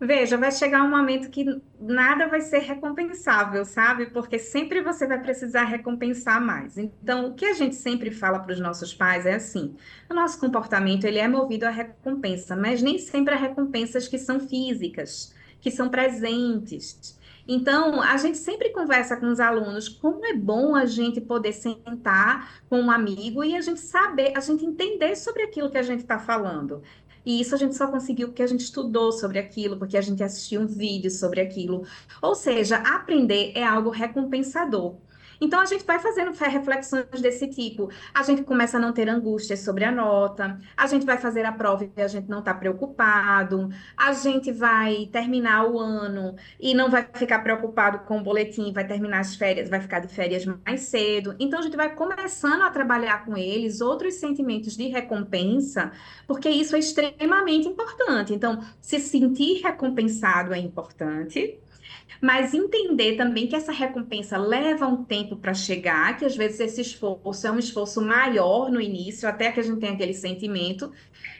Veja, 0.04 0.36
vai 0.36 0.52
chegar 0.52 0.82
um 0.82 0.90
momento 0.90 1.30
que 1.30 1.46
nada 1.80 2.28
vai 2.28 2.42
ser 2.42 2.58
recompensável, 2.58 3.64
sabe? 3.64 4.08
Porque 4.08 4.40
sempre 4.40 4.82
você 4.82 5.06
vai 5.06 5.22
precisar 5.22 5.66
recompensar 5.66 6.42
mais. 6.44 6.76
Então, 6.76 7.28
o 7.28 7.36
que 7.36 7.46
a 7.46 7.54
gente 7.54 7.76
sempre 7.76 8.10
fala 8.10 8.40
para 8.40 8.52
os 8.52 8.60
nossos 8.60 8.96
pais 8.96 9.28
é 9.28 9.36
assim: 9.36 9.76
o 10.10 10.14
nosso 10.16 10.40
comportamento 10.40 11.06
ele 11.06 11.20
é 11.20 11.28
movido 11.28 11.68
à 11.68 11.70
recompensa, 11.70 12.56
mas 12.56 12.82
nem 12.82 12.98
sempre 12.98 13.36
há 13.36 13.38
recompensas 13.38 14.08
que 14.08 14.18
são 14.18 14.40
físicas, 14.40 15.36
que 15.60 15.70
são 15.70 15.88
presentes. 15.88 17.20
Então, 17.48 18.02
a 18.02 18.18
gente 18.18 18.40
sempre 18.40 18.70
conversa 18.70 19.18
com 19.18 19.28
os 19.28 19.40
alunos 19.40 19.88
como 19.88 20.26
é 20.26 20.34
bom 20.34 20.76
a 20.76 20.86
gente 20.86 21.22
poder 21.22 21.54
sentar 21.54 22.64
com 22.68 22.82
um 22.82 22.90
amigo 22.90 23.44
e 23.44 23.56
a 23.56 23.62
gente 23.62 23.80
saber, 23.80 24.34
a 24.36 24.40
gente 24.40 24.66
entender 24.66 25.16
sobre 25.16 25.44
aquilo 25.44 25.70
que 25.70 25.78
a 25.78 25.84
gente 25.84 26.02
está 26.02 26.18
falando. 26.18 26.82
E 27.26 27.40
isso 27.42 27.54
a 27.56 27.58
gente 27.58 27.76
só 27.76 27.88
conseguiu 27.88 28.30
porque 28.30 28.44
a 28.44 28.48
gente 28.48 28.62
estudou 28.62 29.12
sobre 29.12 29.40
aquilo, 29.40 29.78
porque 29.78 29.98
a 29.98 30.02
gente 30.02 30.24
assistiu 30.24 30.62
um 30.62 30.68
vídeo 30.68 31.12
sobre 31.12 31.42
aquilo. 31.42 31.84
Ou 32.22 32.36
seja, 32.36 32.78
aprender 32.78 33.52
é 33.56 33.64
algo 33.64 33.90
recompensador. 33.90 34.96
Então, 35.42 35.60
a 35.60 35.66
gente 35.66 35.84
vai 35.84 35.98
fazendo 35.98 36.32
reflexões 36.32 37.20
desse 37.20 37.48
tipo. 37.48 37.90
A 38.14 38.22
gente 38.22 38.44
começa 38.44 38.78
a 38.78 38.80
não 38.80 38.94
ter 38.94 39.10
angústias 39.10 39.60
sobre 39.62 39.84
a 39.84 39.92
nota, 39.92 40.60
a 40.78 40.86
gente 40.86 41.04
vai 41.04 41.18
fazer 41.18 41.44
a 41.46 41.52
prova 41.52 41.84
e 41.84 42.02
a 42.02 42.08
gente 42.08 42.30
não 42.30 42.40
está 42.40 42.54
preocupado, 42.54 43.70
a 43.98 44.14
gente 44.14 44.52
vai 44.52 45.08
terminar 45.12 45.66
o 45.66 45.80
ano 45.80 46.36
e 46.60 46.76
não 46.76 46.92
vai 46.92 47.08
ficar 47.12 47.40
preocupado 47.40 48.00
com 48.06 48.20
o 48.20 48.24
boletim, 48.24 48.72
vai 48.72 48.86
terminar 48.86 49.20
as 49.20 49.36
férias, 49.36 49.68
vai 49.68 49.82
ficar 49.82 50.00
de 50.00 50.08
férias 50.08 50.46
mais 50.46 50.82
cedo. 50.82 51.36
Então, 51.40 51.60
a 51.60 51.64
gente 51.64 51.76
vai 51.76 51.96
começando 51.96 52.62
a 52.62 52.70
trabalhar 52.70 53.26
com 53.26 53.36
eles 53.36 53.82
outros 53.82 54.16
sentimentos 54.16 54.78
de 54.78 54.88
recompensa, 54.90 55.92
porque 56.28 56.50
isso 56.50 56.76
é 56.76 56.80
extremamente 56.80 57.68
importante. 57.68 58.34
Então, 58.34 58.64
se 58.80 59.00
sentir 59.00 59.62
recompensado 59.64 60.54
é 60.54 60.60
importante 60.60 61.61
mas 62.20 62.54
entender 62.54 63.16
também 63.16 63.48
que 63.48 63.56
essa 63.56 63.72
recompensa 63.72 64.38
leva 64.38 64.88
um 64.88 65.04
tempo 65.04 65.36
para 65.36 65.54
chegar, 65.54 66.18
que 66.18 66.26
às 66.26 66.36
vezes 66.36 66.60
esse 66.60 66.82
esforço 66.82 67.48
é 67.48 67.52
um 67.52 67.60
esforço 67.60 68.02
maior 68.02 68.72
no 68.72 68.82
início, 68.82 69.28
até 69.28 69.52
que 69.52 69.60
a 69.60 69.64
gente 69.64 69.80
tenha 69.80 69.94
aquele 69.94 70.14
sentimento, 70.14 70.92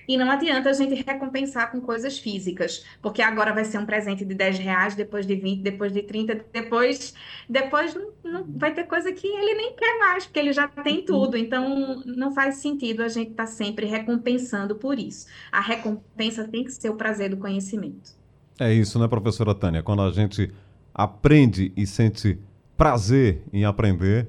e 0.08 0.18
não 0.18 0.30
adianta 0.30 0.70
a 0.70 0.74
gente 0.74 0.94
recompensar 0.94 1.72
com 1.72 1.80
coisas 1.80 2.20
físicas, 2.20 2.86
porque 3.02 3.22
agora 3.22 3.54
vai 3.54 3.64
ser 3.64 3.78
um 3.78 3.86
presente 3.86 4.26
de 4.26 4.34
10 4.34 4.60
reais, 4.60 4.96
depois 4.96 5.26
de 5.26 5.36
20, 5.36 5.62
depois 5.62 5.92
de 5.92 6.02
30, 6.04 6.46
depois, 6.52 7.14
depois 7.48 7.94
não, 7.94 8.12
não 8.24 8.44
vai 8.44 8.74
ter 8.74 8.84
coisa 8.86 9.12
que 9.12 9.28
ele 9.28 9.54
nem 9.54 9.76
quer 9.76 10.00
mais, 10.00 10.26
porque 10.26 10.40
ele 10.40 10.54
já 10.54 10.68
tem 10.68 11.00
uhum. 11.00 11.06
tudo. 11.06 11.38
Então 11.38 12.04
não 12.06 12.34
faz 12.34 12.56
sentido 12.56 13.04
a 13.04 13.08
gente 13.08 13.32
estar 13.32 13.46
tá 13.46 13.52
sempre 13.52 13.86
recompensando 13.86 14.76
por 14.76 15.00
isso. 15.00 15.28
A 15.52 15.62
recompensa 15.62 16.48
tem 16.48 16.64
que 16.64 16.72
ser 16.72 16.90
o 16.90 16.96
prazer 16.96 17.30
do 17.30 17.38
conhecimento. 17.38 18.21
É 18.62 18.72
isso, 18.72 19.00
né, 19.00 19.08
professora 19.08 19.56
Tânia? 19.56 19.82
Quando 19.82 20.04
a 20.04 20.12
gente 20.12 20.54
aprende 20.94 21.74
e 21.76 21.88
sente 21.88 22.40
prazer 22.78 23.44
em 23.52 23.66
aprender, 23.66 24.28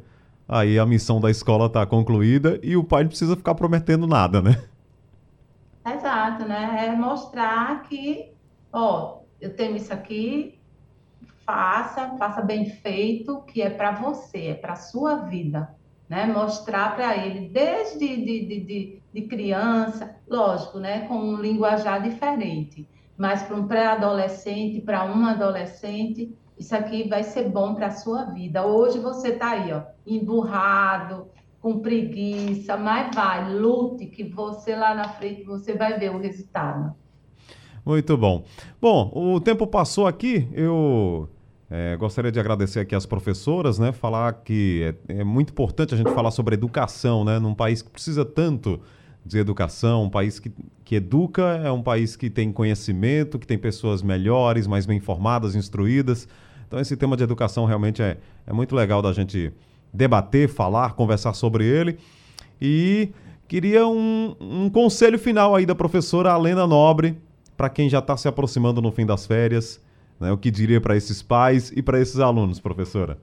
aí 0.48 0.78
a 0.78 0.86
missão 0.86 1.20
da 1.20 1.30
escola 1.30 1.66
está 1.66 1.84
concluída 1.84 2.58
e 2.62 2.74
o 2.74 2.82
pai 2.82 3.02
não 3.02 3.10
precisa 3.10 3.36
ficar 3.36 3.54
prometendo 3.54 4.06
nada, 4.06 4.40
né? 4.40 4.64
Exato, 5.86 6.48
né? 6.48 6.86
É 6.86 6.96
mostrar 6.96 7.82
que, 7.82 8.32
ó, 8.72 9.18
eu 9.38 9.54
tenho 9.54 9.76
isso 9.76 9.92
aqui, 9.92 10.58
faça, 11.44 12.16
faça 12.16 12.40
bem 12.40 12.70
feito, 12.70 13.42
que 13.42 13.60
é 13.60 13.68
para 13.68 13.92
você, 13.92 14.46
é 14.46 14.54
para 14.54 14.76
sua 14.76 15.16
vida, 15.16 15.68
né? 16.08 16.24
Mostrar 16.24 16.96
para 16.96 17.18
ele 17.18 17.50
desde 17.50 17.98
de, 17.98 18.46
de, 18.46 18.60
de, 18.60 19.02
de 19.12 19.22
criança, 19.28 20.16
lógico, 20.26 20.78
né? 20.78 21.00
Com 21.06 21.18
um 21.18 21.36
linguajar 21.36 22.02
diferente 22.02 22.88
mas 23.22 23.44
para 23.44 23.54
um 23.56 23.68
pré-adolescente, 23.68 24.80
para 24.80 25.04
um 25.04 25.24
adolescente, 25.24 26.34
isso 26.58 26.74
aqui 26.74 27.08
vai 27.08 27.22
ser 27.22 27.48
bom 27.48 27.72
para 27.72 27.86
a 27.86 27.90
sua 27.92 28.24
vida. 28.24 28.66
Hoje 28.66 28.98
você 28.98 29.28
está 29.28 29.52
aí, 29.52 29.72
ó, 29.72 29.82
emburrado, 30.04 31.28
com 31.60 31.78
preguiça, 31.78 32.76
mas 32.76 33.14
vai, 33.14 33.54
lute, 33.54 34.06
que 34.06 34.24
você 34.24 34.74
lá 34.74 34.92
na 34.92 35.08
frente 35.08 35.44
você 35.44 35.72
vai 35.72 35.96
ver 36.00 36.10
o 36.10 36.18
resultado. 36.18 36.96
Muito 37.86 38.16
bom. 38.16 38.42
Bom, 38.80 39.12
o 39.14 39.40
tempo 39.40 39.68
passou 39.68 40.08
aqui, 40.08 40.48
eu 40.52 41.28
é, 41.70 41.96
gostaria 41.96 42.32
de 42.32 42.40
agradecer 42.40 42.80
aqui 42.80 42.96
as 42.96 43.06
professoras, 43.06 43.78
né? 43.78 43.92
Falar 43.92 44.32
que 44.32 44.96
é, 45.08 45.20
é, 45.20 45.24
muito 45.24 45.50
importante 45.50 45.94
a 45.94 45.96
gente 45.96 46.10
falar 46.10 46.32
sobre 46.32 46.56
educação, 46.56 47.24
né? 47.24 47.38
Num 47.38 47.54
país 47.54 47.82
que 47.82 47.90
precisa 47.90 48.24
tanto 48.24 48.80
de 49.24 49.38
educação, 49.38 50.04
um 50.04 50.10
país 50.10 50.38
que, 50.38 50.50
que 50.84 50.96
educa, 50.96 51.60
é 51.64 51.70
um 51.70 51.82
país 51.82 52.16
que 52.16 52.28
tem 52.28 52.52
conhecimento, 52.52 53.38
que 53.38 53.46
tem 53.46 53.56
pessoas 53.56 54.02
melhores, 54.02 54.66
mais 54.66 54.84
bem 54.84 54.98
informadas, 54.98 55.54
instruídas. 55.54 56.28
Então, 56.66 56.80
esse 56.80 56.96
tema 56.96 57.16
de 57.16 57.22
educação 57.22 57.64
realmente 57.64 58.02
é, 58.02 58.18
é 58.46 58.52
muito 58.52 58.74
legal 58.74 59.00
da 59.00 59.12
gente 59.12 59.52
debater, 59.92 60.48
falar, 60.48 60.94
conversar 60.94 61.34
sobre 61.34 61.64
ele. 61.64 61.98
E 62.60 63.10
queria 63.46 63.86
um, 63.86 64.34
um 64.40 64.70
conselho 64.70 65.18
final 65.18 65.54
aí 65.54 65.66
da 65.66 65.74
professora 65.74 66.32
Alena 66.32 66.66
Nobre, 66.66 67.18
para 67.56 67.68
quem 67.68 67.88
já 67.88 67.98
está 67.98 68.16
se 68.16 68.26
aproximando 68.26 68.80
no 68.80 68.90
fim 68.90 69.06
das 69.06 69.26
férias. 69.26 69.80
Né, 70.18 70.30
o 70.32 70.38
que 70.38 70.50
diria 70.50 70.80
para 70.80 70.96
esses 70.96 71.20
pais 71.20 71.72
e 71.74 71.82
para 71.82 72.00
esses 72.00 72.18
alunos, 72.20 72.60
professora? 72.60 73.18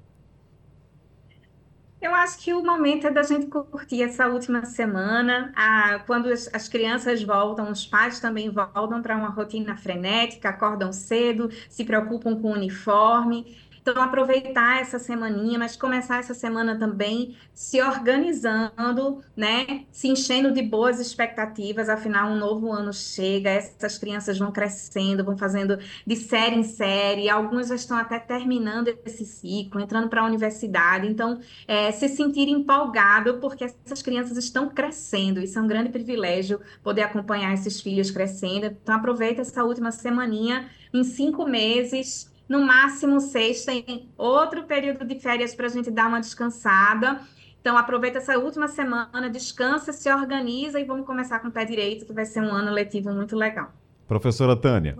Eu 2.01 2.15
acho 2.15 2.39
que 2.39 2.53
o 2.53 2.63
momento 2.63 3.07
é 3.07 3.11
da 3.11 3.23
gente 3.23 3.47
curtir 3.47 4.01
essa 4.01 4.25
última 4.27 4.63
semana. 4.63 5.51
Ah, 5.53 6.01
quando 6.07 6.29
as, 6.29 6.49
as 6.53 6.69
crianças 6.69 7.21
voltam, 7.21 7.69
os 7.69 7.85
pais 7.85 8.21
também 8.21 8.49
voltam 8.49 9.01
para 9.01 9.17
uma 9.17 9.27
rotina 9.27 9.75
frenética, 9.75 10.47
acordam 10.49 10.93
cedo, 10.93 11.49
se 11.69 11.83
preocupam 11.83 12.39
com 12.41 12.51
o 12.51 12.53
uniforme. 12.53 13.57
Então, 13.81 14.01
aproveitar 14.01 14.81
essa 14.81 14.99
semaninha, 14.99 15.57
mas 15.57 15.75
começar 15.75 16.19
essa 16.19 16.33
semana 16.33 16.77
também 16.77 17.35
se 17.53 17.81
organizando, 17.81 19.23
né? 19.35 19.85
Se 19.91 20.07
enchendo 20.07 20.51
de 20.51 20.61
boas 20.61 20.99
expectativas, 20.99 21.89
afinal, 21.89 22.29
um 22.29 22.37
novo 22.37 22.71
ano 22.71 22.93
chega, 22.93 23.49
essas 23.49 23.97
crianças 23.97 24.37
vão 24.37 24.51
crescendo, 24.51 25.23
vão 25.23 25.37
fazendo 25.37 25.77
de 26.05 26.15
série 26.15 26.55
em 26.55 26.63
série, 26.63 27.29
algumas 27.29 27.67
já 27.69 27.75
estão 27.75 27.97
até 27.97 28.19
terminando 28.19 28.87
esse 29.05 29.25
ciclo, 29.25 29.81
entrando 29.81 30.09
para 30.09 30.21
a 30.21 30.25
universidade. 30.25 31.07
Então, 31.07 31.39
é, 31.67 31.91
se 31.91 32.07
sentir 32.07 32.47
empolgado, 32.47 33.39
porque 33.39 33.63
essas 33.63 34.01
crianças 34.01 34.37
estão 34.37 34.69
crescendo, 34.69 35.39
isso 35.39 35.57
é 35.57 35.61
um 35.61 35.67
grande 35.67 35.89
privilégio 35.89 36.59
poder 36.83 37.03
acompanhar 37.03 37.53
esses 37.53 37.81
filhos 37.81 38.11
crescendo. 38.11 38.67
Então, 38.67 38.95
aproveita 38.95 39.41
essa 39.41 39.63
última 39.63 39.91
semaninha, 39.91 40.69
em 40.93 41.03
cinco 41.03 41.45
meses 41.45 42.28
no 42.49 42.65
máximo 42.65 43.21
seis 43.21 43.63
tem 43.63 44.09
outro 44.17 44.63
período 44.63 45.05
de 45.05 45.19
férias 45.19 45.53
para 45.53 45.67
a 45.67 45.69
gente 45.69 45.91
dar 45.91 46.07
uma 46.07 46.19
descansada. 46.19 47.21
Então, 47.61 47.77
aproveita 47.77 48.17
essa 48.17 48.37
última 48.39 48.67
semana, 48.67 49.29
descansa, 49.29 49.93
se 49.93 50.11
organiza 50.11 50.79
e 50.79 50.83
vamos 50.83 51.05
começar 51.05 51.39
com 51.39 51.49
o 51.49 51.51
pé 51.51 51.63
direito, 51.63 52.05
que 52.05 52.13
vai 52.13 52.25
ser 52.25 52.41
um 52.41 52.51
ano 52.51 52.71
letivo 52.71 53.13
muito 53.13 53.35
legal. 53.35 53.71
Professora 54.07 54.55
Tânia. 54.55 54.97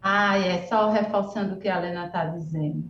Ah, 0.00 0.38
é 0.38 0.66
só 0.68 0.90
reforçando 0.90 1.54
o 1.54 1.58
que 1.58 1.68
a 1.68 1.76
Helena 1.76 2.06
está 2.06 2.24
dizendo. 2.24 2.84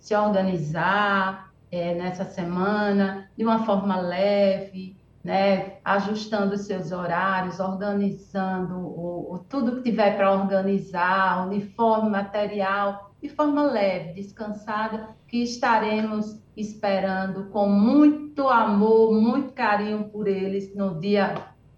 Se 0.00 0.14
organizar 0.16 1.52
é, 1.70 1.94
nessa 1.94 2.24
semana 2.24 3.30
de 3.36 3.44
uma 3.44 3.64
forma 3.64 4.00
leve, 4.00 4.96
né, 5.24 5.78
ajustando 5.82 6.54
os 6.54 6.66
seus 6.66 6.92
horários, 6.92 7.58
organizando 7.58 8.74
o, 8.74 9.34
o 9.34 9.38
tudo 9.48 9.76
que 9.76 9.90
tiver 9.90 10.16
para 10.16 10.30
organizar, 10.30 11.46
uniforme, 11.46 12.10
material, 12.10 13.10
de 13.22 13.30
forma 13.30 13.62
leve, 13.62 14.12
descansada, 14.12 15.08
que 15.26 15.42
estaremos 15.42 16.38
esperando 16.54 17.44
com 17.44 17.66
muito 17.66 18.46
amor, 18.48 19.14
muito 19.18 19.52
carinho 19.52 20.04
por 20.04 20.28
eles 20.28 20.74
no 20.74 21.00
dia 21.00 21.34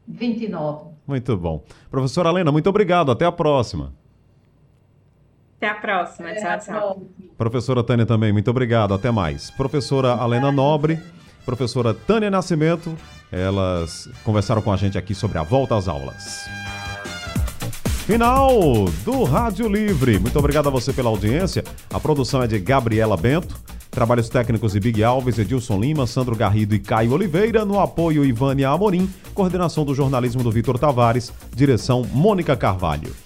29. 0.09 0.97
Muito 1.07 1.37
bom. 1.37 1.63
Professora 1.89 2.31
Helena, 2.31 2.51
muito 2.51 2.69
obrigado. 2.69 3.13
Até 3.13 3.25
a 3.25 3.33
próxima. 3.33 3.95
Até 5.57 5.69
a 5.69 5.75
próxima. 5.77 6.35
Tchau, 6.35 6.59
tchau. 6.59 7.03
Professora 7.39 7.85
Tânia 7.85 8.05
também, 8.05 8.33
muito 8.33 8.51
obrigado. 8.51 8.93
Até 8.93 9.13
mais. 9.13 9.53
Professora 9.53 10.19
Helena 10.21 10.51
Nobre 10.51 11.01
professora 11.47 11.95
Tânia 11.95 12.29
Nascimento. 12.29 12.99
Elas 13.31 14.09
conversaram 14.25 14.63
com 14.63 14.73
a 14.73 14.77
gente 14.77 14.97
aqui 14.97 15.15
sobre 15.15 15.39
a 15.39 15.43
volta 15.43 15.77
às 15.77 15.89
aulas. 15.89 16.47
Final 18.07 18.85
do 19.05 19.25
Rádio 19.25 19.69
Livre. 19.69 20.19
Muito 20.21 20.39
obrigado 20.39 20.69
a 20.69 20.71
você 20.71 20.93
pela 20.93 21.11
audiência. 21.11 21.65
A 21.93 21.99
produção 21.99 22.41
é 22.43 22.47
de 22.47 22.59
Gabriela 22.59 23.17
Bento. 23.17 23.59
Trabalhos 23.91 24.29
técnicos 24.29 24.73
de 24.73 24.81
Big 24.81 25.03
Alves, 25.03 25.39
Edilson 25.39 25.81
Lima, 25.81 26.07
Sandro 26.07 26.37
Garrido 26.37 26.75
e 26.75 26.79
Caio 26.79 27.13
Oliveira. 27.13 27.65
No 27.65 27.81
apoio, 27.81 28.25
Ivânia 28.25 28.69
Amorim. 28.69 29.11
Coordenação 29.35 29.85
do 29.85 29.95
jornalismo 29.95 30.43
do 30.45 30.53
Vitor 30.53 30.79
Tavares. 30.79 31.33
Direção, 31.53 32.05
Mônica 32.13 32.57
Carvalho. 32.57 33.26